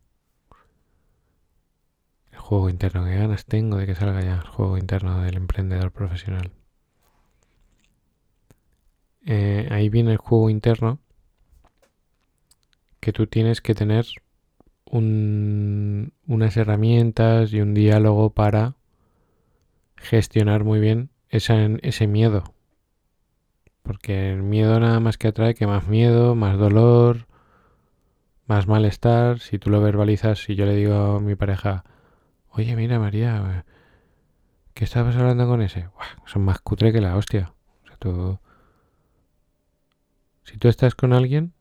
Juego 2.47 2.71
interno, 2.71 3.05
qué 3.05 3.17
ganas 3.17 3.45
tengo 3.45 3.77
de 3.77 3.87
que 3.87 3.97
salga 3.97 4.23
ya 4.23 4.35
el 4.35 4.47
juego 4.47 4.79
interno 4.79 5.21
del 5.21 5.37
emprendedor 5.37 5.91
profesional. 5.91 6.53
Eh, 9.25 9.67
ahí 9.73 9.89
viene 9.89 10.13
el 10.13 10.19
juego 10.19 10.49
interno 10.49 11.01
que 13.01 13.13
tú 13.13 13.27
tienes 13.27 13.61
que 13.61 13.75
tener 13.75 14.07
unas 14.93 16.57
herramientas 16.57 17.53
y 17.53 17.61
un 17.61 17.75
diálogo 17.75 18.31
para 18.31 18.77
gestionar 19.97 20.63
muy 20.63 20.79
bien 20.79 21.11
ese 21.31 22.07
miedo. 22.07 22.45
Porque 23.83 24.31
el 24.33 24.45
miedo 24.45 24.79
nada 24.79 25.01
más 25.01 25.19
que 25.19 25.27
atrae 25.27 25.57
que 25.57 25.67
más 25.67 25.89
miedo, 25.89 26.37
más 26.37 26.57
dolor, 26.59 27.27
más 28.47 28.69
malestar. 28.69 29.41
Si 29.41 29.59
tú 29.59 29.69
lo 29.69 29.81
verbalizas, 29.81 30.39
si 30.39 30.55
yo 30.55 30.65
le 30.65 30.77
digo 30.77 31.17
a 31.17 31.21
mi 31.21 31.35
pareja, 31.35 31.83
oye, 32.57 32.75
mira 32.77 32.99
María, 32.99 33.65
¿qué 34.75 34.85
estabas 34.85 35.17
hablando 35.17 35.47
con 35.47 35.63
ese? 35.63 35.89
son 36.27 36.43
más 36.43 36.61
cutre 36.61 36.93
que 36.93 37.01
la 37.01 37.17
hostia. 37.17 37.55
O 37.85 37.87
sea, 37.87 37.97
tú 37.99 38.39
si 40.47 40.59
tú 40.59 40.69
estás 40.69 40.95
con 40.95 41.13
alguien 41.13 41.55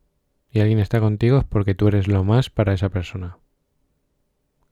y 0.52 0.60
alguien 0.60 0.80
está 0.80 1.00
contigo 1.00 1.40
es 1.40 1.44
porque 1.44 1.74
tú 1.74 1.88
eres 1.88 2.08
lo 2.08 2.24
más 2.24 2.50
para 2.50 2.74
esa 2.74 2.90
persona. 2.90 3.38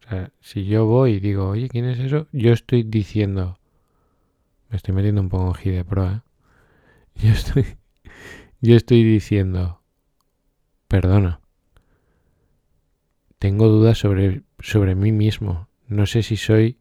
O 0.06 0.10
sea, 0.10 0.32
si 0.40 0.66
yo 0.66 0.86
voy 0.86 1.14
y 1.14 1.20
digo, 1.20 1.50
oye, 1.50 1.68
¿quién 1.68 1.86
es 1.86 2.00
eso? 2.00 2.28
Yo 2.32 2.54
estoy 2.54 2.84
diciendo, 2.84 3.58
me 4.70 4.78
estoy 4.78 4.94
metiendo 4.94 5.22
un 5.22 5.30
poco 5.30 5.58
en 5.64 5.76
de 5.76 5.84
pro, 5.84 6.12
¿eh? 6.12 6.22
Yo 7.16 7.32
estoy, 7.32 7.66
yo 8.62 8.76
estoy 8.76 9.04
diciendo, 9.04 9.82
perdona, 10.88 11.42
tengo 13.40 13.68
dudas 13.68 13.98
sobre, 13.98 14.44
sobre 14.60 14.94
mí 14.94 15.12
mismo. 15.12 15.68
No 15.94 16.08
sé 16.08 16.24
si 16.24 16.38
soy 16.38 16.80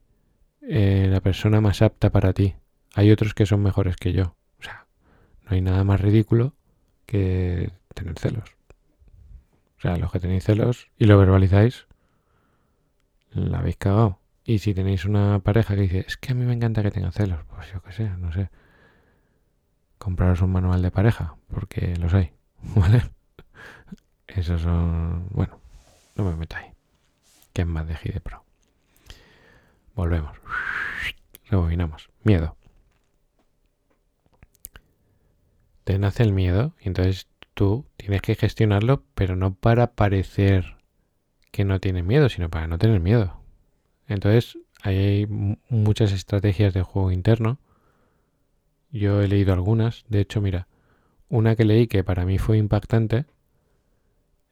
eh, 0.63 1.07
la 1.11 1.21
persona 1.21 1.61
más 1.61 1.83
apta 1.83 2.09
para 2.09 2.33
ti. 2.33 2.55
Hay 2.95 3.11
otros 3.11 3.35
que 3.35 3.45
son 3.45 3.63
mejores 3.63 3.97
que 3.97 4.15
yo. 4.15 4.37
O 4.59 4.63
sea, 4.63 4.87
no 5.45 5.51
hay 5.51 5.61
nada 5.61 5.85
más 5.85 6.01
ridículo 6.01 6.55
que 7.05 7.71
tener 7.95 8.19
celos. 8.19 8.57
O 9.77 9.83
sea, 9.83 9.99
los 9.99 10.11
que 10.11 10.19
tenéis 10.19 10.45
celos 10.45 10.89
y 10.97 11.05
lo 11.05 11.19
verbalizáis, 11.19 11.87
la 13.33 13.59
habéis 13.59 13.77
cagado. 13.77 14.19
Y 14.47 14.61
si 14.61 14.73
tenéis 14.73 15.05
una 15.05 15.41
pareja 15.41 15.75
que 15.75 15.83
dice, 15.83 16.05
es 16.07 16.17
que 16.17 16.33
a 16.33 16.35
mí 16.35 16.47
me 16.47 16.55
encanta 16.55 16.83
que 16.83 16.91
tenga 16.91 17.13
celos, 17.13 17.41
pues 17.51 17.71
yo 17.71 17.83
qué 17.83 17.93
sé, 17.93 18.09
no 18.09 18.33
sé. 18.33 18.49
Compraros 19.99 20.41
un 20.41 20.53
manual 20.53 20.81
de 20.81 20.91
pareja, 20.91 21.37
porque 21.49 21.97
los 21.97 22.15
hay, 22.15 22.33
¿vale? 22.75 23.03
Esos 24.27 24.63
son... 24.63 25.29
Bueno, 25.33 25.61
no 26.17 26.25
me 26.25 26.35
metáis. 26.35 26.73
Que 27.53 27.61
es 27.61 27.69
más 27.69 27.87
de 27.87 27.97
Gide 27.97 28.21
Pro. 28.21 28.43
Volvemos. 29.95 30.37
Rebobinamos. 31.51 32.09
Miedo. 32.25 32.57
te 35.85 35.99
nace 35.99 36.23
el 36.23 36.33
miedo 36.33 36.75
y 36.81 36.89
entonces 36.89 37.27
tú 37.55 37.85
tienes 37.97 38.23
que 38.23 38.35
gestionarlo, 38.35 39.03
pero 39.15 39.37
no 39.37 39.55
para 39.55 39.93
parecer 39.93 40.77
que 41.51 41.65
no 41.65 41.81
tienes 41.81 42.05
miedo, 42.05 42.29
sino 42.29 42.49
para 42.49 42.67
no 42.67 42.79
tener 42.79 43.01
miedo. 43.01 43.41
Entonces 44.09 44.59
hay 44.83 45.27
muchas 45.69 46.13
estrategias 46.13 46.73
de 46.75 46.83
juego 46.83 47.13
interno. 47.13 47.59
Yo 48.91 49.21
he 49.23 49.29
leído 49.29 49.53
algunas. 49.53 50.05
De 50.09 50.21
hecho, 50.21 50.41
mira, 50.41 50.69
una 51.29 51.57
que 51.57 51.65
leí 51.65 51.87
que 51.87 52.05
para 52.05 52.25
mí 52.25 52.39
fue 52.39 52.59
impactante, 52.59 53.27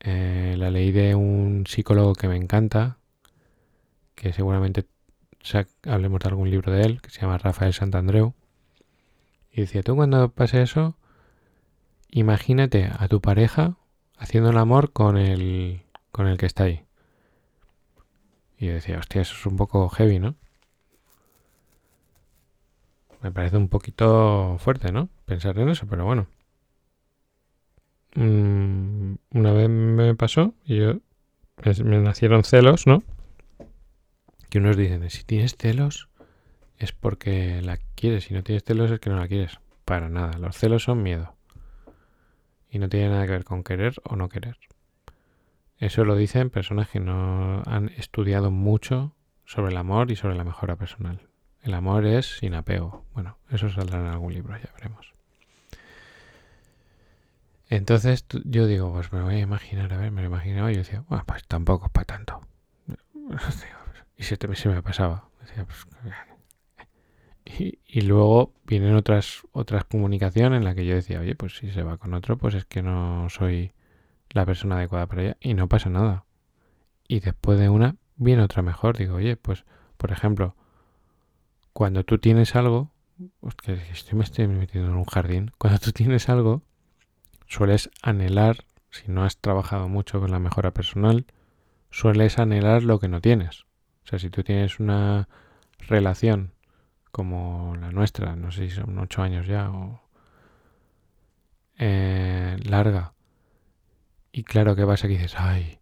eh, 0.00 0.54
la 0.58 0.70
leí 0.70 0.92
de 0.92 1.14
un 1.14 1.64
psicólogo 1.66 2.14
que 2.14 2.28
me 2.28 2.36
encanta, 2.36 2.98
que 4.14 4.32
seguramente 4.32 4.86
hablemos 5.84 6.20
de 6.20 6.28
algún 6.28 6.50
libro 6.50 6.72
de 6.72 6.82
él, 6.82 7.00
que 7.00 7.10
se 7.10 7.20
llama 7.20 7.38
Rafael 7.38 7.72
Santandreu. 7.72 8.34
Y 9.52 9.62
decía, 9.62 9.82
tú 9.82 9.96
cuando 9.96 10.30
pase 10.30 10.62
eso, 10.62 10.96
imagínate 12.10 12.90
a 12.96 13.08
tu 13.08 13.20
pareja 13.20 13.76
haciendo 14.16 14.50
el 14.50 14.58
amor 14.58 14.92
con 14.92 15.16
el, 15.16 15.82
con 16.12 16.26
el 16.26 16.38
que 16.38 16.46
está 16.46 16.64
ahí. 16.64 16.84
Y 18.58 18.66
yo 18.66 18.74
decía, 18.74 18.98
hostia, 18.98 19.22
eso 19.22 19.34
es 19.34 19.46
un 19.46 19.56
poco 19.56 19.88
heavy, 19.88 20.18
¿no? 20.18 20.34
Me 23.22 23.32
parece 23.32 23.56
un 23.56 23.68
poquito 23.68 24.56
fuerte, 24.58 24.92
¿no? 24.92 25.08
Pensar 25.26 25.58
en 25.58 25.68
eso, 25.70 25.86
pero 25.88 26.04
bueno. 26.04 26.26
Mm, 28.14 29.14
una 29.32 29.52
vez 29.52 29.68
me 29.68 30.14
pasó 30.14 30.54
y 30.64 30.78
yo, 30.78 30.94
me 31.84 31.98
nacieron 31.98 32.44
celos, 32.44 32.86
¿no? 32.86 33.02
Que 34.50 34.58
unos 34.58 34.76
dicen, 34.76 35.08
si 35.08 35.24
tienes 35.24 35.56
celos 35.56 36.08
es 36.76 36.92
porque 36.92 37.62
la 37.62 37.78
quieres, 37.94 38.24
si 38.24 38.34
no 38.34 38.42
tienes 38.42 38.64
celos 38.64 38.90
es 38.90 39.00
que 39.00 39.10
no 39.10 39.16
la 39.16 39.28
quieres. 39.28 39.58
Para 39.84 40.08
nada, 40.08 40.38
los 40.38 40.56
celos 40.56 40.84
son 40.84 41.02
miedo. 41.02 41.34
Y 42.68 42.78
no 42.78 42.88
tiene 42.88 43.08
nada 43.08 43.26
que 43.26 43.32
ver 43.32 43.44
con 43.44 43.64
querer 43.64 43.94
o 44.04 44.16
no 44.16 44.28
querer. 44.28 44.56
Eso 45.78 46.04
lo 46.04 46.16
dicen 46.16 46.50
personas 46.50 46.88
que 46.88 47.00
no 47.00 47.62
han 47.66 47.88
estudiado 47.96 48.50
mucho 48.50 49.14
sobre 49.46 49.72
el 49.72 49.76
amor 49.78 50.10
y 50.10 50.16
sobre 50.16 50.36
la 50.36 50.44
mejora 50.44 50.76
personal. 50.76 51.20
El 51.62 51.74
amor 51.74 52.06
es 52.06 52.38
sin 52.38 52.54
apego. 52.54 53.04
Bueno, 53.14 53.38
eso 53.50 53.70
saldrá 53.70 54.00
en 54.00 54.06
algún 54.06 54.32
libro, 54.32 54.56
ya 54.56 54.70
veremos. 54.74 55.14
Entonces 57.68 58.26
yo 58.44 58.66
digo, 58.66 58.92
pues 58.92 59.12
me 59.12 59.22
voy 59.22 59.36
a 59.36 59.40
imaginar, 59.40 59.92
a 59.92 59.96
ver, 59.96 60.10
me 60.10 60.22
lo 60.22 60.28
imaginaba 60.28 60.72
yo 60.72 60.78
decía, 60.78 61.04
bueno, 61.08 61.24
pues 61.26 61.46
tampoco 61.46 61.86
es 61.86 61.92
para 61.92 62.06
tanto. 62.06 62.40
Y 64.20 64.24
se, 64.24 64.36
se 64.36 64.68
me 64.68 64.82
pasaba. 64.82 65.30
Pues, 65.38 65.86
y, 67.46 67.78
y, 67.86 68.02
luego 68.02 68.52
vienen 68.66 68.94
otras, 68.94 69.40
otras 69.52 69.84
comunicaciones 69.84 70.58
en 70.58 70.64
las 70.64 70.74
que 70.74 70.84
yo 70.84 70.94
decía, 70.94 71.20
oye, 71.20 71.34
pues 71.34 71.56
si 71.56 71.70
se 71.70 71.82
va 71.82 71.96
con 71.96 72.12
otro, 72.12 72.36
pues 72.36 72.54
es 72.54 72.66
que 72.66 72.82
no 72.82 73.30
soy 73.30 73.72
la 74.28 74.44
persona 74.44 74.76
adecuada 74.76 75.06
para 75.06 75.22
ella 75.22 75.36
y 75.40 75.54
no 75.54 75.70
pasa 75.70 75.88
nada. 75.88 76.26
Y 77.08 77.20
después 77.20 77.58
de 77.58 77.70
una, 77.70 77.96
viene 78.16 78.42
otra 78.42 78.60
mejor. 78.60 78.98
Digo, 78.98 79.14
oye, 79.16 79.38
pues, 79.38 79.64
por 79.96 80.12
ejemplo, 80.12 80.54
cuando 81.72 82.04
tú 82.04 82.18
tienes 82.18 82.54
algo, 82.56 82.90
que 83.62 83.72
estoy, 83.72 84.18
me 84.18 84.24
estoy 84.24 84.48
metiendo 84.48 84.90
en 84.90 84.98
un 84.98 85.06
jardín, 85.06 85.50
cuando 85.58 85.78
tú 85.78 85.92
tienes 85.92 86.28
algo, 86.28 86.60
sueles 87.46 87.88
anhelar, 88.02 88.66
si 88.90 89.10
no 89.10 89.24
has 89.24 89.38
trabajado 89.38 89.88
mucho 89.88 90.20
con 90.20 90.30
la 90.30 90.40
mejora 90.40 90.72
personal, 90.72 91.24
sueles 91.90 92.38
anhelar 92.38 92.82
lo 92.82 92.98
que 92.98 93.08
no 93.08 93.22
tienes. 93.22 93.64
O 94.10 94.12
sea, 94.12 94.18
si 94.18 94.28
tú 94.28 94.42
tienes 94.42 94.80
una 94.80 95.28
relación 95.86 96.52
como 97.12 97.76
la 97.76 97.92
nuestra, 97.92 98.34
no 98.34 98.50
sé 98.50 98.68
si 98.68 98.74
son 98.74 98.98
ocho 98.98 99.22
años 99.22 99.46
ya 99.46 99.70
o 99.70 100.02
eh, 101.78 102.56
larga, 102.64 103.12
y 104.32 104.42
claro 104.42 104.74
que 104.74 104.82
vas 104.82 105.04
aquí 105.04 105.14
y 105.14 105.18
dices, 105.18 105.36
ay, 105.38 105.78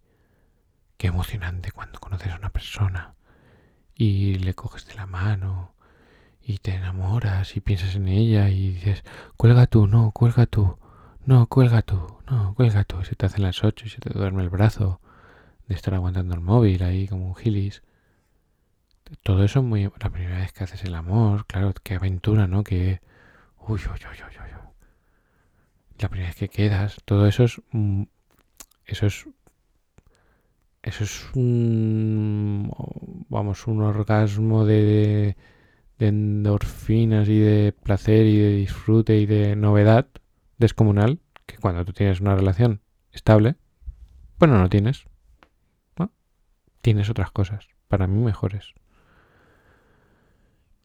qué 0.99 1.07
emocionante 1.07 1.73
cuando 1.73 2.01
conoces 2.01 2.31
a 2.31 2.37
una 2.37 2.51
persona 2.51 3.15
y 3.95 4.35
le 4.35 4.53
coges 4.53 4.87
de 4.87 4.95
la 4.95 5.07
mano 5.07 5.73
y 6.43 6.59
te 6.59 6.75
enamoras 6.75 7.57
y 7.57 7.61
piensas 7.61 7.95
en 7.95 8.09
ella 8.09 8.51
y 8.51 8.73
dices, 8.75 9.05
cuelga 9.39 9.67
tú, 9.67 9.87
no, 9.87 10.11
cuelga 10.11 10.45
tú, 10.45 10.77
no, 11.25 11.47
cuelga 11.47 11.81
tú, 11.81 12.19
no, 12.31 12.53
cuelga 12.55 12.85
tú. 12.85 13.01
Y 13.01 13.07
se 13.07 13.15
te 13.15 13.25
hacen 13.25 13.43
las 13.43 13.65
ocho 13.65 13.87
y 13.87 13.89
se 13.89 14.01
te 14.01 14.11
duerme 14.11 14.43
el 14.43 14.51
brazo 14.51 15.01
de 15.67 15.75
estar 15.75 15.95
aguantando 15.95 16.35
el 16.35 16.43
móvil 16.43 16.83
ahí 16.83 17.09
como 17.09 17.29
un 17.29 17.35
gilis. 17.35 17.83
Todo 19.23 19.45
eso 19.45 19.61
es 19.61 19.65
muy... 19.65 19.91
La 20.01 20.11
primera 20.11 20.39
vez 20.39 20.53
que 20.53 20.65
haces 20.65 20.85
el 20.85 20.95
amor, 20.95 21.47
claro, 21.47 21.73
qué 21.83 21.95
aventura, 21.95 22.47
¿no? 22.47 22.65
Que... 22.65 23.01
Uy, 23.59 23.81
uy, 23.81 23.81
uy, 23.87 23.99
uy, 24.05 24.37
uy. 24.43 24.49
La 25.99 26.09
primera 26.09 26.29
vez 26.29 26.37
que 26.37 26.49
quedas, 26.49 26.99
todo 27.05 27.27
eso 27.27 27.45
es 27.45 27.61
eso 28.89 29.07
es 29.07 29.27
eso 30.83 31.05
es 31.05 31.31
un 31.35 32.73
vamos 33.29 33.67
un 33.67 33.83
orgasmo 33.83 34.65
de, 34.65 35.37
de, 35.99 36.09
endorfinas 36.09 37.29
y 37.29 37.39
de 37.39 37.73
placer 37.73 38.27
y 38.27 38.39
de 38.39 38.51
disfrute 38.57 39.19
y 39.19 39.27
de 39.27 39.57
novedad 39.57 40.07
descomunal 40.57 41.21
que 41.47 41.59
cuando 41.59 41.85
tú 41.85 41.93
tienes 41.93 42.21
una 42.21 42.35
relación 42.35 42.81
estable 43.13 43.57
bueno 44.39 44.59
no 44.59 44.69
tienes 44.69 45.05
tienes 46.81 47.11
otras 47.11 47.31
cosas 47.31 47.69
para 47.89 48.07
mí 48.07 48.25
mejores 48.25 48.73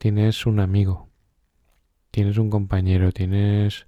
tienes 0.04 0.44
un 0.44 0.60
amigo 0.60 1.08
tienes 2.10 2.36
un 2.36 2.50
compañero 2.50 3.10
tienes 3.10 3.86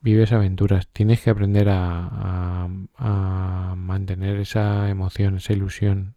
vives 0.00 0.32
aventuras, 0.32 0.88
tienes 0.88 1.20
que 1.22 1.30
aprender 1.30 1.68
a, 1.70 2.66
mantener 3.76 4.40
esa 4.40 4.90
emoción, 4.90 5.36
esa 5.36 5.52
ilusión. 5.52 6.16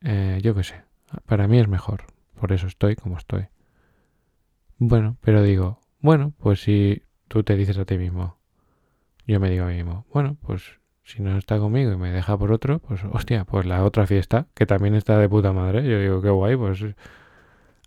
Eh, 0.00 0.40
yo 0.42 0.56
qué 0.56 0.64
sé, 0.64 0.82
para 1.26 1.46
mí 1.46 1.60
es 1.60 1.68
mejor, 1.68 2.06
por 2.34 2.52
eso 2.52 2.66
estoy 2.66 2.96
como 2.96 3.16
estoy. 3.16 3.46
Bueno, 4.78 5.16
pero 5.20 5.44
digo, 5.44 5.78
bueno, 6.00 6.34
pues 6.36 6.62
si 6.62 7.04
tú 7.28 7.44
te 7.44 7.54
dices 7.54 7.78
a 7.78 7.84
ti 7.84 7.96
mismo, 7.96 8.38
yo 9.24 9.38
me 9.38 9.50
digo 9.50 9.66
a 9.66 9.68
mí 9.68 9.76
mismo, 9.76 10.04
bueno, 10.12 10.36
pues 10.42 10.80
si 11.08 11.22
no 11.22 11.38
está 11.38 11.58
conmigo 11.58 11.90
y 11.92 11.96
me 11.96 12.10
deja 12.10 12.36
por 12.36 12.52
otro, 12.52 12.80
pues 12.80 13.00
hostia, 13.10 13.46
pues 13.46 13.64
la 13.64 13.82
otra 13.82 14.06
fiesta, 14.06 14.46
que 14.54 14.66
también 14.66 14.94
está 14.94 15.16
de 15.18 15.26
puta 15.26 15.54
madre, 15.54 15.82
yo 15.88 15.98
digo, 15.98 16.20
qué 16.20 16.28
guay, 16.28 16.54
pues 16.54 16.84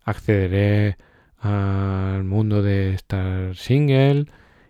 accederé 0.04 0.98
al 1.38 2.24
mundo 2.24 2.64
de 2.64 2.96
estar 2.96 3.56
single 3.56 4.26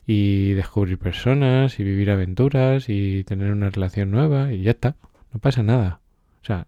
y 0.06 0.52
descubrir 0.52 1.00
personas 1.00 1.80
y 1.80 1.86
vivir 1.86 2.12
aventuras 2.12 2.90
y 2.90 3.24
tener 3.24 3.54
una 3.54 3.70
relación 3.70 4.12
nueva 4.12 4.52
y 4.52 4.64
ya 4.64 4.72
está, 4.72 4.98
no 5.32 5.40
pasa 5.40 5.64
nada. 5.64 6.02
O 6.42 6.46
sea, 6.46 6.68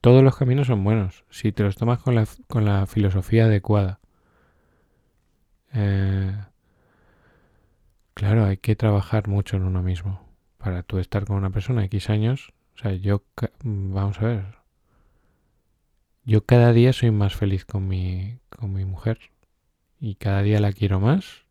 todos 0.00 0.22
los 0.22 0.36
caminos 0.36 0.68
son 0.68 0.84
buenos 0.84 1.24
si 1.30 1.50
te 1.50 1.64
los 1.64 1.74
tomas 1.74 1.98
con 1.98 2.14
la, 2.14 2.28
con 2.46 2.64
la 2.64 2.86
filosofía 2.86 3.46
adecuada. 3.46 3.98
Eh, 5.72 6.32
claro, 8.14 8.44
hay 8.44 8.58
que 8.58 8.76
trabajar 8.76 9.26
mucho 9.26 9.56
en 9.56 9.64
uno 9.64 9.82
mismo 9.82 10.23
para 10.64 10.82
tú 10.82 10.98
estar 10.98 11.26
con 11.26 11.36
una 11.36 11.50
persona 11.50 11.84
X 11.84 12.08
años. 12.08 12.54
O 12.74 12.78
sea, 12.78 12.94
yo, 12.94 13.22
vamos 13.62 14.18
a 14.20 14.24
ver, 14.24 14.44
yo 16.24 16.44
cada 16.46 16.72
día 16.72 16.94
soy 16.94 17.10
más 17.10 17.36
feliz 17.36 17.66
con 17.66 17.86
mi, 17.86 18.38
con 18.48 18.72
mi 18.72 18.86
mujer 18.86 19.18
y 20.00 20.14
cada 20.14 20.42
día 20.42 20.60
la 20.60 20.72
quiero 20.72 21.00
más 21.00 21.44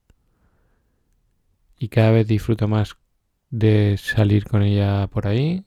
y 1.78 1.89
cada 1.89 2.10
vez 2.12 2.28
disfruto 2.28 2.67
más 2.67 2.97
de 3.52 3.97
salir 3.99 4.45
con 4.45 4.63
ella 4.63 5.08
por 5.08 5.28
ahí, 5.28 5.63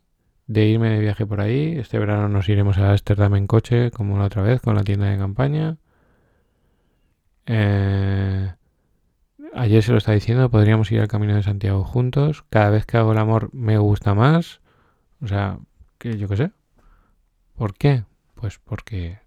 de 0.49 0.67
irme 0.67 0.91
de 0.91 0.99
viaje 0.99 1.25
por 1.25 1.41
ahí. 1.41 1.77
Este 1.79 2.01
verano 2.01 2.29
nos 2.29 2.49
iremos 2.49 2.79
a 2.79 2.91
Ámsterdam 2.91 3.37
en 3.37 3.47
coche, 3.47 3.93
como 3.93 4.19
la 4.19 4.25
otra 4.25 4.43
vez, 4.43 4.61
con 4.61 4.75
la 4.75 4.83
tienda 4.83 5.07
de 5.07 5.19
campaña. 5.19 5.77
Eh, 7.47 8.53
ayer 9.57 9.83
se 9.83 9.93
lo 9.93 9.99
está 9.99 10.13
diciendo, 10.13 10.51
podríamos 10.51 10.91
ir 10.93 11.01
al 11.01 11.09
Camino 11.09 11.35
de 11.35 11.43
Santiago 11.43 11.85
juntos. 11.85 12.45
Cada 12.51 12.71
vez 12.71 12.87
que 12.87 12.97
hago 12.97 13.13
el 13.13 13.19
amor 13.19 13.53
me 13.53 13.79
gusta 13.79 14.15
más. 14.15 14.61
O 15.21 15.27
sea, 15.27 15.59
que 15.99 16.19
yo 16.19 16.29
qué 16.29 16.37
sé. 16.37 16.53
¿Por 17.55 17.75
qué? 17.75 18.05
Pues 18.35 18.59
porque 18.59 19.19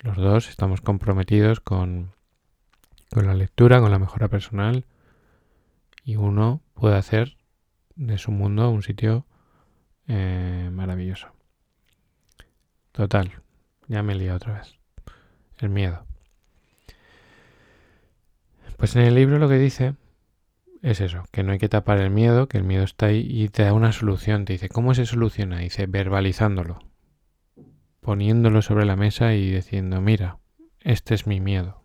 los 0.00 0.16
dos 0.16 0.48
estamos 0.48 0.80
comprometidos 0.80 1.60
con, 1.60 2.12
con 3.10 3.26
la 3.26 3.34
lectura, 3.34 3.80
con 3.80 3.90
la 3.90 3.98
mejora 3.98 4.28
personal 4.28 4.84
y 6.04 6.16
uno 6.16 6.60
puede 6.74 6.96
hacer 6.96 7.36
de 7.96 8.18
su 8.18 8.30
mundo 8.30 8.70
un 8.70 8.82
sitio 8.82 9.26
eh, 10.08 10.70
maravilloso. 10.72 11.28
Total, 12.92 13.42
ya 13.88 14.02
me 14.02 14.14
he 14.14 14.32
otra 14.32 14.54
vez. 14.54 14.78
El 15.58 15.68
miedo. 15.68 16.09
Pues 18.80 18.96
en 18.96 19.02
el 19.02 19.14
libro 19.14 19.38
lo 19.38 19.48
que 19.48 19.58
dice 19.58 19.94
es 20.82 21.00
eso, 21.00 21.22
que 21.30 21.44
no 21.44 21.52
hay 21.52 21.58
que 21.58 21.68
tapar 21.68 22.00
el 22.00 22.10
miedo, 22.10 22.48
que 22.48 22.58
el 22.58 22.64
miedo 22.64 22.82
está 22.82 23.06
ahí 23.06 23.24
y 23.30 23.48
te 23.48 23.62
da 23.62 23.72
una 23.72 23.92
solución. 23.92 24.44
Te 24.44 24.54
dice, 24.54 24.68
¿cómo 24.68 24.94
se 24.94 25.06
soluciona? 25.06 25.58
Dice, 25.58 25.86
verbalizándolo 25.86 26.80
poniéndolo 28.00 28.62
sobre 28.62 28.86
la 28.86 28.96
mesa 28.96 29.34
y 29.34 29.50
diciendo, 29.50 30.00
mira, 30.00 30.38
este 30.80 31.14
es 31.14 31.26
mi 31.26 31.40
miedo. 31.40 31.84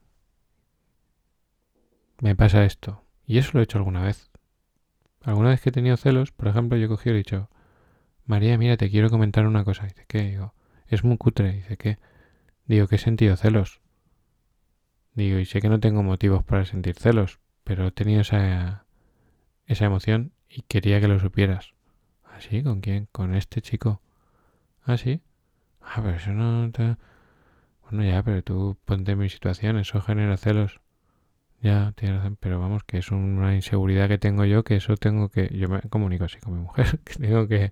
Me 2.19 2.35
pasa 2.35 2.65
esto. 2.65 3.03
Y 3.25 3.37
eso 3.37 3.51
lo 3.53 3.59
he 3.59 3.63
hecho 3.63 3.77
alguna 3.77 4.01
vez. 4.01 4.31
Alguna 5.21 5.49
vez 5.49 5.61
que 5.61 5.69
he 5.69 5.73
tenido 5.73 5.97
celos, 5.97 6.31
por 6.31 6.47
ejemplo, 6.47 6.77
yo 6.77 6.87
cogí 6.87 7.09
y 7.09 7.13
he 7.13 7.15
dicho, 7.15 7.49
María, 8.25 8.57
mira, 8.57 8.77
te 8.77 8.89
quiero 8.89 9.09
comentar 9.09 9.45
una 9.45 9.63
cosa. 9.63 9.83
Dice, 9.83 10.05
¿qué? 10.07 10.23
Digo, 10.23 10.53
es 10.87 11.03
muy 11.03 11.17
cutre. 11.17 11.51
Dice, 11.51 11.77
¿qué? 11.77 11.97
Digo, 12.65 12.87
he 12.89 12.97
sentido 12.97 13.35
celos. 13.35 13.81
Digo, 15.15 15.39
y 15.39 15.45
sé 15.45 15.61
que 15.61 15.69
no 15.69 15.79
tengo 15.79 16.03
motivos 16.03 16.43
para 16.43 16.65
sentir 16.65 16.95
celos, 16.95 17.39
pero 17.63 17.87
he 17.87 17.91
tenido 17.91 18.21
esa, 18.21 18.85
esa 19.65 19.85
emoción 19.85 20.33
y 20.49 20.63
quería 20.63 20.99
que 21.01 21.07
lo 21.07 21.19
supieras. 21.19 21.73
¿Ah, 22.25 22.41
sí? 22.41 22.63
¿Con 22.63 22.81
quién? 22.81 23.07
Con 23.11 23.33
este 23.33 23.61
chico. 23.61 24.01
¿Ah, 24.83 24.97
sí? 24.97 25.21
Ah, 25.81 26.01
pero 26.03 26.17
eso 26.17 26.31
no 26.31 26.69
te... 26.71 26.97
Bueno, 27.83 28.03
ya, 28.05 28.23
pero 28.23 28.43
tú 28.43 28.77
ponte 28.85 29.13
en 29.13 29.19
mi 29.19 29.29
situación, 29.29 29.77
eso 29.77 30.01
genera 30.01 30.37
celos. 30.37 30.81
Ya, 31.61 31.93
tienes 31.95 32.17
razón, 32.19 32.37
pero 32.39 32.59
vamos, 32.59 32.83
que 32.83 32.97
es 32.99 33.11
una 33.11 33.55
inseguridad 33.55 34.07
que 34.09 34.17
tengo 34.17 34.45
yo, 34.45 34.63
que 34.63 34.75
eso 34.75 34.97
tengo 34.97 35.29
que... 35.29 35.49
Yo 35.57 35.69
me 35.69 35.81
comunico 35.83 36.25
así 36.25 36.39
con 36.39 36.55
mi 36.55 36.61
mujer, 36.61 36.99
que 37.05 37.15
tengo 37.15 37.47
que... 37.47 37.71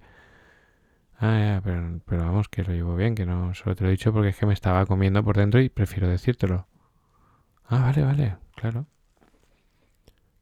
Ah, 1.18 1.40
ya, 1.40 1.62
pero, 1.64 2.02
pero 2.06 2.26
vamos, 2.26 2.50
que 2.50 2.64
lo 2.64 2.74
llevo 2.74 2.96
bien, 2.96 3.16
que 3.16 3.26
no 3.26 3.54
solo 3.54 3.76
te 3.76 3.84
lo 3.84 3.90
he 3.90 3.92
dicho 3.94 4.14
porque 4.14 4.30
es 4.30 4.38
que 4.38 4.46
me 4.46 4.54
estaba 4.54 4.86
comiendo 4.86 5.24
por 5.24 5.38
dentro 5.38 5.62
y 5.62 5.70
prefiero 5.70 6.08
decírtelo. 6.10 6.68
Ah, 7.66 7.80
vale, 7.80 8.04
vale, 8.04 8.38
claro. 8.56 8.86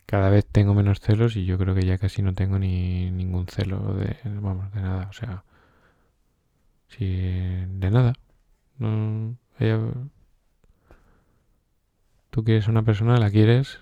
Cada 0.05 0.29
vez 0.29 0.45
tengo 0.45 0.75
menos 0.75 0.99
celos 0.99 1.35
y 1.35 1.45
yo 1.45 1.57
creo 1.57 1.73
que 1.73 1.85
ya 1.85 1.97
casi 1.97 2.21
no 2.21 2.33
tengo 2.33 2.59
ni 2.59 3.09
ningún 3.11 3.47
celo 3.47 3.93
de, 3.95 4.15
vamos, 4.25 4.71
de 4.73 4.81
nada. 4.81 5.07
O 5.09 5.13
sea, 5.13 5.43
Si 6.87 7.05
de 7.05 7.89
nada. 7.91 8.13
No, 8.79 9.37
tú 12.29 12.43
quieres 12.43 12.67
a 12.67 12.71
una 12.71 12.83
persona, 12.83 13.17
la 13.17 13.29
quieres. 13.29 13.79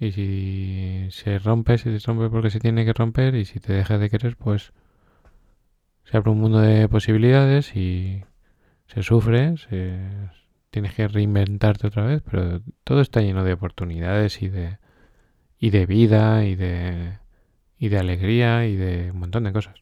Y 0.00 0.12
si 0.12 1.08
se 1.10 1.38
rompe, 1.38 1.78
se 1.78 1.98
rompe 2.00 2.28
porque 2.30 2.50
se 2.50 2.60
tiene 2.60 2.84
que 2.84 2.92
romper. 2.92 3.34
Y 3.34 3.44
si 3.44 3.60
te 3.60 3.72
deja 3.72 3.98
de 3.98 4.10
querer, 4.10 4.36
pues 4.36 4.72
se 6.04 6.16
abre 6.16 6.30
un 6.30 6.40
mundo 6.40 6.58
de 6.60 6.88
posibilidades 6.88 7.74
y 7.76 8.24
se 8.86 9.02
sufre, 9.02 9.56
se, 9.58 9.98
tienes 10.70 10.94
que 10.94 11.08
reinventarte 11.08 11.86
otra 11.86 12.04
vez, 12.04 12.22
pero 12.28 12.60
todo 12.84 13.00
está 13.00 13.20
lleno 13.20 13.44
de 13.44 13.52
oportunidades 13.52 14.42
y 14.42 14.48
de, 14.48 14.78
y 15.58 15.70
de 15.70 15.86
vida 15.86 16.44
y 16.44 16.54
de, 16.54 17.18
y 17.78 17.88
de 17.88 17.98
alegría 17.98 18.66
y 18.66 18.76
de 18.76 19.10
un 19.10 19.20
montón 19.20 19.44
de 19.44 19.52
cosas. 19.52 19.74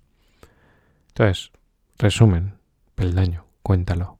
Entonces, 1.09 1.53
resumen, 1.99 2.55
peldaño, 2.95 3.47
cuéntalo. 3.63 4.19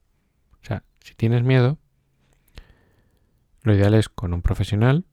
O 0.53 0.65
sea, 0.65 0.83
si 1.01 1.13
tienes 1.15 1.43
miedo, 1.43 1.77
lo 3.63 3.73
ideal 3.73 3.93
es 3.95 4.09
con 4.09 4.33
un 4.33 4.41
profesional, 4.41 5.05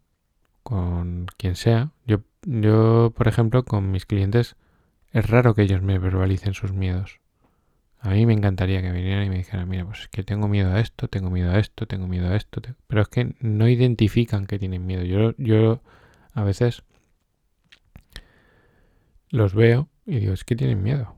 con 0.62 1.26
quien 1.36 1.56
sea. 1.56 1.92
Yo, 2.06 2.18
yo, 2.42 3.12
por 3.16 3.28
ejemplo, 3.28 3.64
con 3.64 3.90
mis 3.90 4.06
clientes 4.06 4.56
es 5.10 5.28
raro 5.28 5.54
que 5.54 5.62
ellos 5.62 5.82
me 5.82 5.98
verbalicen 5.98 6.54
sus 6.54 6.72
miedos. 6.72 7.21
A 8.02 8.10
mí 8.10 8.26
me 8.26 8.32
encantaría 8.32 8.82
que 8.82 8.90
vinieran 8.90 9.24
y 9.24 9.30
me 9.30 9.38
dijeran, 9.38 9.68
mira, 9.68 9.84
pues 9.84 10.00
es 10.00 10.08
que 10.08 10.24
tengo 10.24 10.48
miedo 10.48 10.72
a 10.72 10.80
esto, 10.80 11.08
tengo 11.08 11.30
miedo 11.30 11.52
a 11.52 11.58
esto, 11.58 11.86
tengo 11.86 12.08
miedo 12.08 12.28
a 12.28 12.36
esto. 12.36 12.60
Pero 12.88 13.02
es 13.02 13.08
que 13.08 13.34
no 13.40 13.68
identifican 13.68 14.46
que 14.46 14.58
tienen 14.58 14.84
miedo. 14.86 15.04
Yo, 15.04 15.34
yo 15.38 15.80
a 16.34 16.42
veces 16.42 16.82
los 19.28 19.54
veo 19.54 19.88
y 20.04 20.18
digo, 20.18 20.32
es 20.32 20.44
que 20.44 20.56
tienen 20.56 20.82
miedo. 20.82 21.16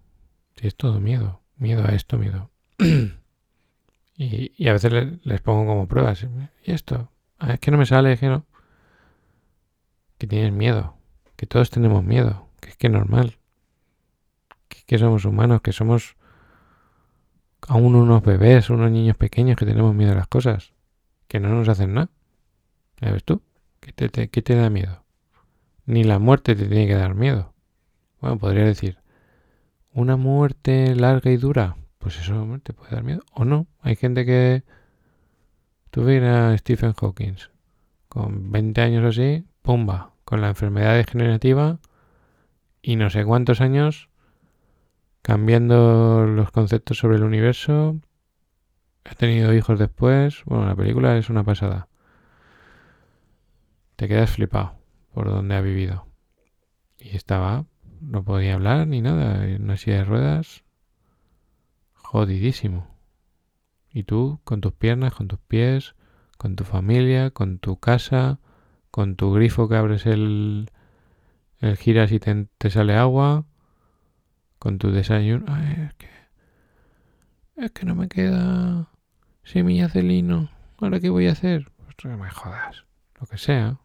Es 0.61 0.77
todo 0.77 1.01
miedo. 1.01 1.41
Miedo 1.57 1.85
a 1.87 1.95
esto, 1.95 2.19
miedo. 2.19 2.51
y, 4.17 4.69
a 4.69 4.73
veces 4.73 4.93
les, 5.23 5.41
pongo 5.41 5.67
como 5.67 5.89
pruebas. 5.89 6.27
¿Y 6.65 6.71
esto? 6.71 7.11
Ah, 7.39 7.55
es 7.55 7.61
que 7.61 7.71
no 7.71 7.79
me 7.79 7.87
sale, 7.87 8.13
es 8.13 8.21
que 8.21 8.29
no. 8.29 8.47
Que 10.19 10.27
tienen 10.27 10.57
miedo. 10.57 10.97
Que 11.37 11.47
todos 11.47 11.71
tenemos 11.71 12.05
miedo. 12.05 12.49
Que 12.61 12.71
es 12.71 12.77
que 12.77 12.89
normal 12.89 13.39
que 14.87 14.99
somos 14.99 15.25
humanos, 15.25 15.63
que 15.63 15.73
somos 15.73 16.17
aún 17.69 17.95
unos 17.95 18.23
bebés, 18.23 18.71
unos 18.71 18.91
niños 18.91 19.17
pequeños 19.17 19.57
que 19.57 19.67
tenemos 19.67 19.95
miedo 19.95 20.13
a 20.13 20.17
las 20.17 20.29
cosas, 20.29 20.73
que 21.29 21.41
no 21.41 21.49
nos 21.49 21.69
hacen 21.69 21.95
nada. 21.95 22.11
¿Ya 23.01 23.11
ves 23.11 23.25
tú? 23.25 23.43
¿Qué 23.81 23.93
te, 23.93 24.29
qué 24.29 24.43
te 24.43 24.55
da 24.55 24.71
miedo? 24.71 25.05
Ni 25.87 26.05
la 26.05 26.19
muerte 26.19 26.55
te 26.55 26.67
tiene 26.67 26.87
que 26.87 26.95
dar 26.95 27.15
miedo. 27.15 27.53
Bueno, 28.21 28.39
podría 28.39 28.65
decir, 28.65 28.99
una 29.93 30.17
muerte 30.17 30.95
larga 30.95 31.31
y 31.31 31.37
dura, 31.37 31.77
pues 31.99 32.19
eso 32.19 32.59
te 32.63 32.73
puede 32.73 32.93
dar 32.93 33.05
miedo. 33.05 33.23
O 33.33 33.45
no, 33.45 33.67
hay 33.81 33.97
gente 33.97 34.25
que... 34.25 34.65
Tú 35.91 36.09
a 36.09 36.59
Stephen 36.59 36.93
Hawking, 36.93 37.37
con 38.09 38.51
20 38.51 38.81
años 38.81 39.05
así, 39.05 39.45
pumba, 39.63 40.15
con 40.25 40.41
la 40.41 40.49
enfermedad 40.49 40.97
degenerativa 40.97 41.79
y 42.83 42.97
no 42.97 43.11
sé 43.11 43.25
cuántos 43.25 43.61
años 43.61 44.09
cambiando 45.25 46.27
los 46.27 46.51
conceptos 46.51 46.99
sobre 46.99 47.17
el 47.17 47.25
universo. 47.25 47.99
He 49.07 49.15
tenido 49.15 49.55
hijos 49.55 49.79
después. 49.79 50.43
Bueno, 50.45 50.67
la 50.67 50.77
película 50.77 51.17
es 51.17 51.31
una 51.31 51.43
pasada. 51.43 51.89
Te 53.97 54.07
quedas 54.07 54.33
flipado 54.33 54.77
por 55.15 55.31
donde 55.31 55.55
ha 55.55 55.63
vivido. 55.63 56.07
Y 56.99 57.17
estaba, 57.17 57.65
no 58.03 58.23
podía 58.23 58.53
hablar 58.53 58.87
ni 58.87 59.01
nada, 59.01 59.49
en 59.49 59.63
una 59.63 59.79
silla 59.79 59.97
de 59.97 60.05
ruedas. 60.05 60.63
Jodidísimo. 61.95 62.95
Y 63.91 64.03
tú, 64.03 64.41
con 64.45 64.61
tus 64.61 64.75
piernas, 64.75 65.15
con 65.15 65.27
tus 65.27 65.39
pies, 65.39 65.95
con 66.37 66.55
tu 66.55 66.65
familia, 66.65 67.31
con 67.31 67.59
tu 67.61 67.81
casa, 67.81 68.41
con 68.91 69.17
tu 69.17 69.33
grifo 69.33 69.71
que 69.71 69.77
abres 69.77 70.05
el, 70.05 70.71
el 71.61 71.79
giras 71.79 72.13
y 72.13 72.21
te, 72.21 72.47
te 72.59 72.69
sale 72.69 72.95
agua 72.95 73.47
con 74.65 74.79
tu 74.79 74.91
desayuno. 74.93 75.45
Ay, 75.47 75.89
es 75.89 75.95
que. 75.95 76.09
Es 77.57 77.71
que 77.73 77.85
no 77.85 77.95
me 77.95 78.09
queda 78.09 78.89
semillas 79.43 79.93
de 79.93 80.03
lino. 80.03 80.51
¿Ahora 80.79 81.01
qué 81.01 81.11
voy 81.11 81.29
a 81.29 81.33
hacer? 81.33 81.71
Pues 81.77 82.19
me 82.19 82.31
jodas. 82.31 82.85
Lo 83.21 83.27
que 83.27 83.37
sea. 83.37 83.79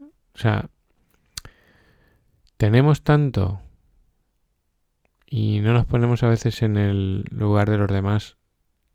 O 0.00 0.38
sea. 0.38 0.70
Tenemos 2.56 3.02
tanto. 3.02 3.60
Y 5.26 5.60
no 5.60 5.74
nos 5.74 5.84
ponemos 5.84 6.22
a 6.22 6.28
veces 6.28 6.62
en 6.62 6.78
el 6.78 7.24
lugar 7.30 7.68
de 7.68 7.76
los 7.76 7.88
demás 7.88 8.38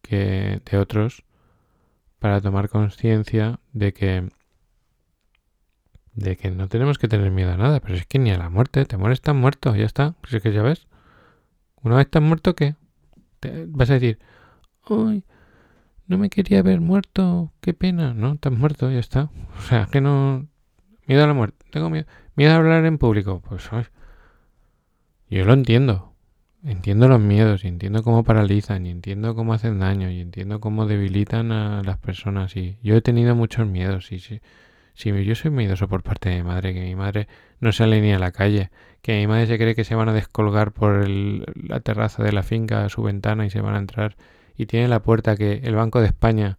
que 0.01 0.59
de 0.65 0.77
otros 0.79 1.23
para 2.17 2.41
tomar 2.41 2.69
conciencia 2.69 3.59
de 3.73 3.93
que 3.93 4.29
de 6.15 6.37
que 6.37 6.49
no 6.51 6.67
tenemos 6.67 6.97
que 6.97 7.07
tener 7.07 7.31
miedo 7.31 7.51
a 7.51 7.57
nada, 7.57 7.79
pero 7.79 7.95
es 7.95 8.05
que 8.05 8.19
ni 8.19 8.31
a 8.31 8.37
la 8.37 8.49
muerte, 8.49 8.85
te 8.85 8.97
mueres 8.97 9.21
tan 9.21 9.37
muerto, 9.37 9.75
ya 9.75 9.85
está, 9.85 10.15
si 10.27 10.37
es 10.37 10.43
que 10.43 10.53
ya 10.53 10.61
ves. 10.63 10.87
Una 11.83 11.97
vez 11.97 12.09
tan 12.09 12.23
muerto, 12.23 12.55
¿qué? 12.55 12.75
Te 13.39 13.65
vas 13.67 13.89
a 13.89 13.95
decir, 13.95 14.19
ay, 14.89 15.23
no 16.07 16.17
me 16.17 16.29
quería 16.29 16.59
haber 16.59 16.81
muerto, 16.81 17.51
qué 17.61 17.73
pena, 17.73 18.13
¿no? 18.13 18.33
Estás 18.33 18.53
muerto, 18.53 18.89
ya 18.91 18.99
está. 18.99 19.29
O 19.57 19.61
sea, 19.61 19.87
que 19.91 20.01
no... 20.01 20.47
Miedo 21.07 21.23
a 21.23 21.27
la 21.27 21.33
muerte, 21.33 21.65
tengo 21.69 21.89
miedo. 21.91 22.07
Miedo 22.35 22.53
a 22.53 22.55
hablar 22.55 22.83
en 22.85 22.97
público, 22.97 23.41
pues 23.47 23.69
yo 25.29 25.45
lo 25.45 25.53
entiendo. 25.53 26.13
Entiendo 26.63 27.07
los 27.07 27.19
miedos 27.19 27.63
y 27.63 27.67
entiendo 27.67 28.01
cómo 28.01 28.23
paralizan 28.23 28.87
y 28.87 28.89
entiendo 28.89 29.35
cómo 29.35 29.53
hacen 29.53 29.79
daño 29.79 30.09
y 30.09 30.19
entiendo 30.19 30.59
cómo 30.59 30.87
debilitan 30.87 31.51
a 31.51 31.83
las 31.83 31.99
personas 31.99 32.55
y 32.55 32.79
yo 32.81 32.95
he 32.95 33.01
tenido 33.01 33.35
muchos 33.35 33.67
miedos 33.67 34.11
y 34.11 34.19
sí. 34.19 34.41
Si 34.95 35.11
yo 35.25 35.35
soy 35.35 35.51
miedoso 35.51 35.87
por 35.87 36.03
parte 36.03 36.29
de 36.29 36.37
mi 36.37 36.43
madre, 36.43 36.73
que 36.73 36.81
mi 36.81 36.95
madre 36.95 37.27
no 37.59 37.71
sale 37.71 38.01
ni 38.01 38.13
a 38.13 38.19
la 38.19 38.31
calle, 38.31 38.71
que 39.01 39.17
mi 39.17 39.27
madre 39.27 39.45
se 39.45 39.57
cree 39.57 39.75
que 39.75 39.83
se 39.83 39.93
van 39.93 40.09
a 40.09 40.13
descolgar 40.13 40.71
por 40.71 41.07
la 41.09 41.81
terraza 41.81 42.23
de 42.23 42.31
la 42.31 42.43
finca 42.43 42.85
a 42.85 42.89
su 42.89 43.03
ventana 43.03 43.45
y 43.45 43.49
se 43.49 43.61
van 43.61 43.75
a 43.75 43.79
entrar, 43.79 44.15
y 44.57 44.65
tiene 44.67 44.87
la 44.87 45.01
puerta 45.01 45.35
que 45.35 45.61
el 45.63 45.75
Banco 45.75 45.99
de 45.99 46.07
España 46.07 46.57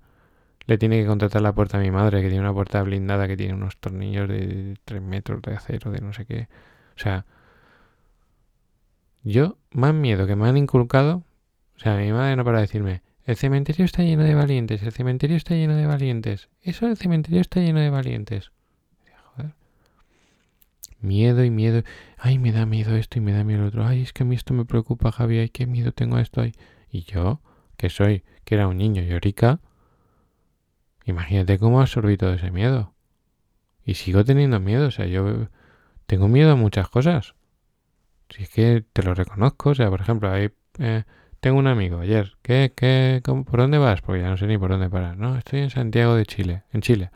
le 0.66 0.78
tiene 0.78 1.00
que 1.00 1.06
contratar 1.06 1.42
la 1.42 1.54
puerta 1.54 1.78
a 1.78 1.80
mi 1.80 1.90
madre, 1.90 2.20
que 2.22 2.28
tiene 2.28 2.42
una 2.42 2.52
puerta 2.52 2.82
blindada 2.82 3.26
que 3.26 3.36
tiene 3.36 3.54
unos 3.54 3.78
tornillos 3.78 4.28
de 4.28 4.76
3 4.84 5.00
metros 5.00 5.40
de 5.42 5.54
acero, 5.54 5.90
de 5.90 6.00
no 6.00 6.12
sé 6.12 6.26
qué. 6.26 6.48
O 6.96 6.98
sea, 6.98 7.24
yo, 9.22 9.56
más 9.72 9.94
miedo 9.94 10.26
que 10.26 10.36
me 10.36 10.48
han 10.48 10.56
inculcado, 10.56 11.22
o 11.76 11.78
sea, 11.78 11.96
mi 11.96 12.12
madre 12.12 12.36
no 12.36 12.44
para 12.44 12.60
decirme, 12.60 13.02
el 13.26 13.36
cementerio 13.36 13.84
está 13.84 14.04
lleno 14.04 14.22
de 14.22 14.36
valientes, 14.36 14.84
el 14.84 14.92
cementerio 14.92 15.36
está 15.36 15.54
lleno 15.54 15.74
de 15.74 15.86
valientes. 15.86 16.48
Eso, 16.62 16.86
el 16.86 16.96
cementerio 16.96 17.40
está 17.40 17.60
lleno 17.60 17.80
de 17.80 17.90
valientes. 17.90 18.52
Miedo 21.00 21.44
y 21.44 21.50
miedo. 21.50 21.82
Ay, 22.18 22.38
me 22.38 22.52
da 22.52 22.66
miedo 22.66 22.96
esto 22.96 23.18
y 23.18 23.20
me 23.20 23.32
da 23.32 23.42
miedo 23.42 23.62
lo 23.62 23.68
otro. 23.68 23.84
Ay, 23.84 24.02
es 24.02 24.12
que 24.12 24.22
a 24.22 24.26
mí 24.26 24.36
esto 24.36 24.54
me 24.54 24.64
preocupa, 24.64 25.10
Javi. 25.10 25.38
Ay, 25.38 25.48
qué 25.48 25.66
miedo 25.66 25.92
tengo 25.92 26.18
esto. 26.18 26.40
Ay. 26.40 26.52
Y 26.90 27.02
yo, 27.02 27.40
que 27.76 27.90
soy, 27.90 28.22
que 28.44 28.54
era 28.54 28.68
un 28.68 28.78
niño 28.78 29.02
llorica, 29.02 29.60
imagínate 31.04 31.58
cómo 31.58 31.80
absorbí 31.80 32.16
todo 32.16 32.32
ese 32.32 32.50
miedo. 32.50 32.94
Y 33.84 33.94
sigo 33.94 34.24
teniendo 34.24 34.60
miedo. 34.60 34.86
O 34.86 34.90
sea, 34.90 35.06
yo 35.06 35.48
tengo 36.06 36.28
miedo 36.28 36.52
a 36.52 36.56
muchas 36.56 36.88
cosas. 36.88 37.34
Si 38.30 38.44
es 38.44 38.50
que 38.50 38.84
te 38.92 39.02
lo 39.02 39.14
reconozco. 39.14 39.70
O 39.70 39.74
sea, 39.74 39.90
por 39.90 40.00
ejemplo, 40.00 40.30
hay... 40.30 40.50
Eh, 40.78 41.04
tengo 41.46 41.60
un 41.60 41.68
amigo 41.68 42.00
ayer. 42.00 42.32
¿Qué, 42.42 42.72
qué, 42.74 43.22
por 43.24 43.60
dónde 43.60 43.78
vas? 43.78 44.00
Porque 44.02 44.20
ya 44.20 44.28
no 44.28 44.36
sé 44.36 44.48
ni 44.48 44.58
por 44.58 44.70
dónde 44.70 44.90
parar. 44.90 45.16
No, 45.16 45.38
estoy 45.38 45.60
en 45.60 45.70
Santiago 45.70 46.16
de 46.16 46.26
Chile, 46.26 46.64
en 46.72 46.80
Chile. 46.80 47.12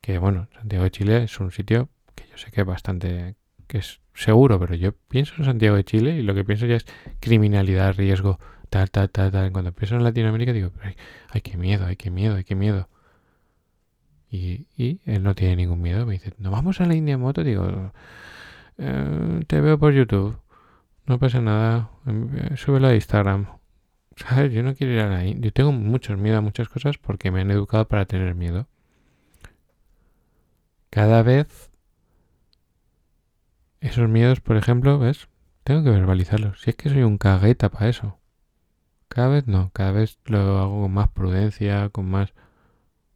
Que 0.00 0.16
bueno, 0.16 0.48
Santiago 0.54 0.84
de 0.84 0.90
Chile 0.90 1.24
es 1.24 1.38
un 1.38 1.50
sitio 1.50 1.90
que 2.14 2.24
yo 2.30 2.38
sé 2.38 2.50
que 2.50 2.62
es 2.62 2.66
bastante, 2.66 3.34
que 3.66 3.76
es 3.76 4.00
seguro, 4.14 4.58
pero 4.58 4.74
yo 4.76 4.92
pienso 4.92 5.34
en 5.36 5.44
Santiago 5.44 5.76
de 5.76 5.84
Chile 5.84 6.16
y 6.16 6.22
lo 6.22 6.34
que 6.34 6.42
pienso 6.42 6.64
ya 6.64 6.76
es 6.76 6.86
criminalidad, 7.20 7.96
riesgo, 7.98 8.38
tal, 8.70 8.90
tal, 8.90 9.10
tal, 9.10 9.30
tal. 9.30 9.52
Cuando 9.52 9.72
pienso 9.72 9.96
en 9.96 10.04
Latinoamérica 10.04 10.54
digo, 10.54 10.72
ay, 10.80 10.94
ay 11.28 11.42
qué 11.42 11.58
miedo, 11.58 11.84
ay, 11.84 11.96
qué 11.96 12.10
miedo, 12.10 12.36
ay, 12.36 12.44
qué 12.44 12.54
miedo. 12.54 12.88
Y, 14.30 14.68
y 14.74 15.02
él 15.04 15.22
no 15.22 15.34
tiene 15.34 15.56
ningún 15.56 15.82
miedo. 15.82 16.06
Me 16.06 16.14
dice, 16.14 16.32
¿no 16.38 16.50
vamos 16.50 16.80
a 16.80 16.86
la 16.86 16.94
India 16.94 17.18
moto? 17.18 17.44
Digo, 17.44 17.92
eh, 18.78 19.44
te 19.46 19.60
veo 19.60 19.78
por 19.78 19.92
YouTube. 19.92 20.38
No 21.08 21.18
pasa 21.18 21.40
nada. 21.40 21.90
Em, 22.06 22.28
eh, 22.36 22.56
súbelo 22.56 22.88
a 22.88 22.94
Instagram. 22.94 23.46
Yo 24.52 24.62
no 24.62 24.74
quiero 24.74 24.92
ir 24.92 25.00
a 25.00 25.08
la 25.08 25.24
Yo 25.24 25.52
tengo 25.52 25.72
mucho 25.72 26.16
miedo 26.16 26.36
a 26.38 26.42
muchas 26.42 26.68
cosas 26.68 26.98
porque 26.98 27.30
me 27.30 27.40
han 27.40 27.50
educado 27.50 27.88
para 27.88 28.04
tener 28.04 28.34
miedo. 28.34 28.68
Cada 30.90 31.22
vez 31.22 31.70
esos 33.80 34.08
miedos, 34.08 34.40
por 34.40 34.56
ejemplo, 34.56 34.98
¿ves? 34.98 35.28
Tengo 35.64 35.82
que 35.82 35.90
verbalizarlos. 35.90 36.60
Si 36.60 36.70
es 36.70 36.76
que 36.76 36.90
soy 36.90 37.02
un 37.02 37.16
cagueta 37.16 37.70
para 37.70 37.88
eso. 37.88 38.18
Cada 39.08 39.28
vez 39.28 39.46
no, 39.46 39.70
cada 39.72 39.92
vez 39.92 40.18
lo 40.26 40.58
hago 40.58 40.82
con 40.82 40.92
más 40.92 41.08
prudencia, 41.10 41.88
con 41.90 42.10
más... 42.10 42.34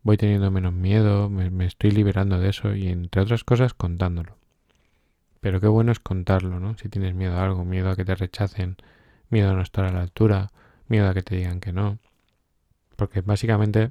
Voy 0.03 0.17
teniendo 0.17 0.51
menos 0.51 0.73
miedo, 0.73 1.29
me 1.31 1.67
estoy 1.67 1.91
liberando 1.91 2.39
de 2.39 2.49
eso 2.49 2.75
y 2.75 2.89
entre 2.89 3.23
otras 3.23 3.45
cosas 3.45 3.75
contándolo. 3.75 4.42
Pero 5.43 5.61
qué 5.61 5.67
bueno 5.67 5.91
es 5.91 5.99
contarlo, 5.99 6.61
¿no? 6.61 6.79
Si 6.79 6.89
tienes 6.89 7.17
miedo 7.17 7.37
a 7.37 7.43
algo, 7.43 7.65
miedo 7.65 7.91
a 7.91 7.97
que 7.97 8.05
te 8.05 8.15
rechacen, 8.15 8.77
miedo 9.29 9.51
a 9.51 9.55
no 9.55 9.61
estar 9.61 9.85
a 9.85 9.91
la 9.91 10.01
altura, 10.01 10.53
miedo 10.87 11.09
a 11.09 11.15
que 11.15 11.23
te 11.23 11.35
digan 11.35 11.59
que 11.59 11.73
no. 11.73 11.99
Porque 12.95 13.23
básicamente 13.23 13.91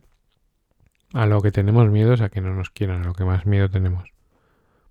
a 1.11 1.25
lo 1.25 1.41
que 1.41 1.51
tenemos 1.51 1.89
miedo 1.89 2.13
es 2.13 2.21
a 2.21 2.29
que 2.29 2.39
no 2.39 2.55
nos 2.55 2.69
quieran, 2.69 3.01
a 3.01 3.05
lo 3.05 3.13
que 3.13 3.25
más 3.25 3.45
miedo 3.45 3.69
tenemos. 3.69 4.13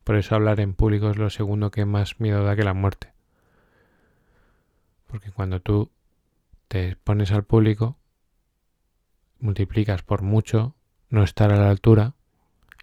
Por 0.05 0.17
eso 0.17 0.35
hablar 0.35 0.61
en 0.61 0.75
público 0.75 1.09
es 1.09 1.17
lo 1.17 1.31
segundo 1.31 1.71
que 1.71 1.87
más 1.87 2.21
miedo 2.21 2.45
da 2.45 2.55
que 2.55 2.63
la 2.63 2.75
muerte. 2.75 3.15
Porque 5.07 5.33
cuando 5.33 5.61
tú 5.61 5.91
te 6.69 6.95
pones 6.97 7.33
al 7.33 7.45
público, 7.45 7.97
multiplicas 9.39 10.03
por 10.03 10.21
mucho 10.21 10.75
no 11.09 11.23
estar 11.23 11.53
a 11.53 11.57
la 11.57 11.71
altura 11.71 12.13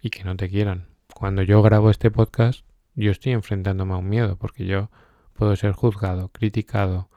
y 0.02 0.10
que 0.10 0.24
no 0.24 0.36
te 0.36 0.48
quieran. 0.48 0.88
Cuando 1.14 1.42
yo 1.42 1.62
grabo 1.62 1.90
este 1.90 2.10
podcast, 2.10 2.67
yo 3.04 3.12
estoy 3.12 3.32
enfrentándome 3.32 3.94
a 3.94 3.98
un 3.98 4.08
miedo, 4.08 4.36
porque 4.36 4.66
yo 4.66 4.90
puedo 5.32 5.54
ser 5.56 5.72
juzgado, 5.72 6.28
criticado, 6.30 7.08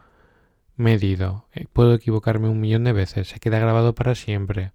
medido, 0.75 1.47
eh, 1.53 1.65
puedo 1.73 1.93
equivocarme 1.93 2.49
un 2.49 2.59
millón 2.59 2.83
de 2.83 2.93
veces, 2.93 3.29
se 3.29 3.39
queda 3.39 3.59
grabado 3.59 3.95
para 3.95 4.15
siempre. 4.15 4.73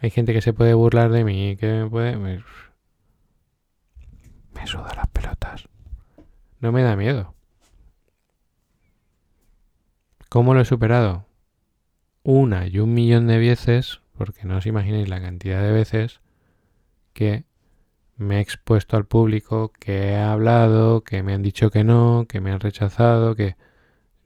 Hay 0.00 0.10
gente 0.10 0.32
que 0.32 0.42
se 0.42 0.52
puede 0.52 0.74
burlar 0.74 1.10
de 1.10 1.24
mí, 1.24 1.56
que 1.56 1.66
me 1.66 1.90
puede... 1.90 2.16
Me, 2.16 2.44
me 4.52 4.66
suda 4.66 4.94
las 4.94 5.08
pelotas. 5.08 5.68
No 6.60 6.70
me 6.70 6.82
da 6.82 6.94
miedo. 6.94 7.34
¿Cómo 10.28 10.54
lo 10.54 10.60
he 10.60 10.64
superado? 10.64 11.26
Una 12.22 12.66
y 12.66 12.78
un 12.78 12.92
millón 12.92 13.26
de 13.26 13.38
veces, 13.38 14.02
porque 14.16 14.44
no 14.44 14.58
os 14.58 14.66
imaginéis 14.66 15.08
la 15.08 15.20
cantidad 15.20 15.62
de 15.62 15.72
veces 15.72 16.20
que 17.14 17.47
me 18.18 18.38
he 18.38 18.40
expuesto 18.40 18.96
al 18.96 19.06
público, 19.06 19.72
que 19.78 20.10
he 20.10 20.16
hablado, 20.18 21.02
que 21.04 21.22
me 21.22 21.34
han 21.34 21.42
dicho 21.42 21.70
que 21.70 21.84
no, 21.84 22.26
que 22.28 22.40
me 22.40 22.50
han 22.50 22.60
rechazado, 22.60 23.36
que 23.36 23.56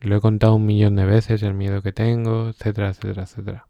lo 0.01 0.17
he 0.17 0.21
contado 0.21 0.55
un 0.57 0.67
millón 0.67 0.97
de 0.97 1.05
veces, 1.05 1.43
el 1.43 1.55
miedo 1.55 1.83
que 1.83 1.93
tengo, 1.93 2.49
etcétera, 2.49 2.89
etcétera, 2.89 3.23
etcétera. 3.25 3.69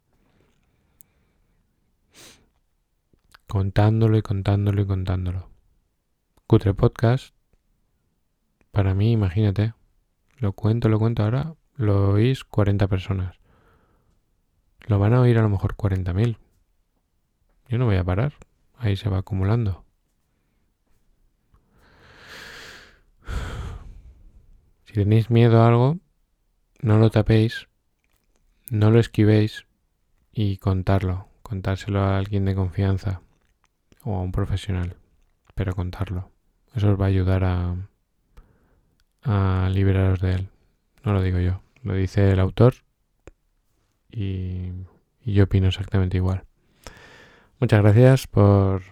Contándolo 3.48 4.16
y 4.16 4.22
contándolo 4.22 4.82
y 4.82 4.86
contándolo. 4.86 5.50
Cutre 6.46 6.72
Podcast, 6.72 7.34
para 8.70 8.94
mí, 8.94 9.12
imagínate, 9.12 9.74
lo 10.38 10.52
cuento, 10.52 10.88
lo 10.88 10.98
cuento 10.98 11.24
ahora, 11.24 11.54
lo 11.76 12.10
oís 12.12 12.44
40 12.44 12.86
personas. 12.86 13.36
Lo 14.86 14.98
van 14.98 15.14
a 15.14 15.20
oír 15.20 15.36
a 15.38 15.42
lo 15.42 15.48
mejor 15.48 15.76
40.000. 15.76 16.38
Yo 17.68 17.78
no 17.78 17.86
voy 17.86 17.96
a 17.96 18.04
parar, 18.04 18.34
ahí 18.78 18.96
se 18.96 19.08
va 19.08 19.18
acumulando. 19.18 19.84
Si 24.92 25.00
tenéis 25.00 25.30
miedo 25.30 25.62
a 25.62 25.68
algo, 25.68 26.00
no 26.82 26.98
lo 26.98 27.08
tapéis, 27.08 27.66
no 28.68 28.90
lo 28.90 29.00
esquivéis 29.00 29.64
y 30.34 30.58
contarlo, 30.58 31.28
contárselo 31.40 32.00
a 32.00 32.18
alguien 32.18 32.44
de 32.44 32.54
confianza 32.54 33.22
o 34.04 34.14
a 34.16 34.20
un 34.20 34.32
profesional, 34.32 34.98
pero 35.54 35.74
contarlo. 35.74 36.30
Eso 36.74 36.92
os 36.92 37.00
va 37.00 37.06
a 37.06 37.08
ayudar 37.08 37.42
a, 39.24 39.70
liberaros 39.70 40.20
de 40.20 40.34
él. 40.34 40.48
No 41.04 41.14
lo 41.14 41.22
digo 41.22 41.38
yo, 41.38 41.62
lo 41.82 41.94
dice 41.94 42.30
el 42.30 42.38
autor 42.38 42.74
y, 44.10 44.72
y 45.24 45.32
yo 45.32 45.44
opino 45.44 45.68
exactamente 45.68 46.18
igual. 46.18 46.44
Muchas 47.60 47.80
gracias 47.80 48.26
por 48.26 48.82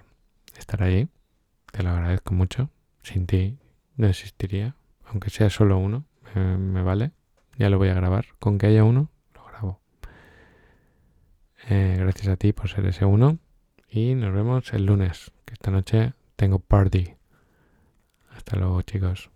estar 0.57 0.83
ahí, 0.83 1.09
te 1.71 1.83
lo 1.83 1.91
agradezco 1.91 2.33
mucho. 2.33 2.71
Sin 3.03 3.27
ti 3.27 3.59
no 3.97 4.07
existiría 4.07 4.77
aunque 5.11 5.31
sea 5.31 5.51
solo 5.51 5.79
uno, 5.79 6.05
me, 6.35 6.83
vale. 6.83 7.13
Ya 7.59 7.69
lo 7.69 7.79
voy 7.79 7.89
a 7.89 7.95
grabar. 7.95 8.27
Con 8.39 8.59
que 8.59 8.67
haya 8.67 8.85
uno, 8.85 9.11
lo 9.35 9.45
grabo. 9.45 9.81
Eh, 11.69 11.97
gracias 11.99 12.29
a 12.29 12.37
ti 12.37 12.53
por 12.53 12.69
ser 12.69 12.87
ese 12.87 13.05
uno. 13.05 13.39
Y 13.89 14.15
nos 14.15 14.33
vemos 14.33 14.73
el 14.73 14.87
lunes, 14.87 15.33
que 15.45 15.55
esta 15.55 15.71
noche 15.71 16.15
tengo 16.37 16.61
party. 16.61 17.15
Hasta 18.31 18.57
luego, 18.57 18.81
chicos. 18.83 19.31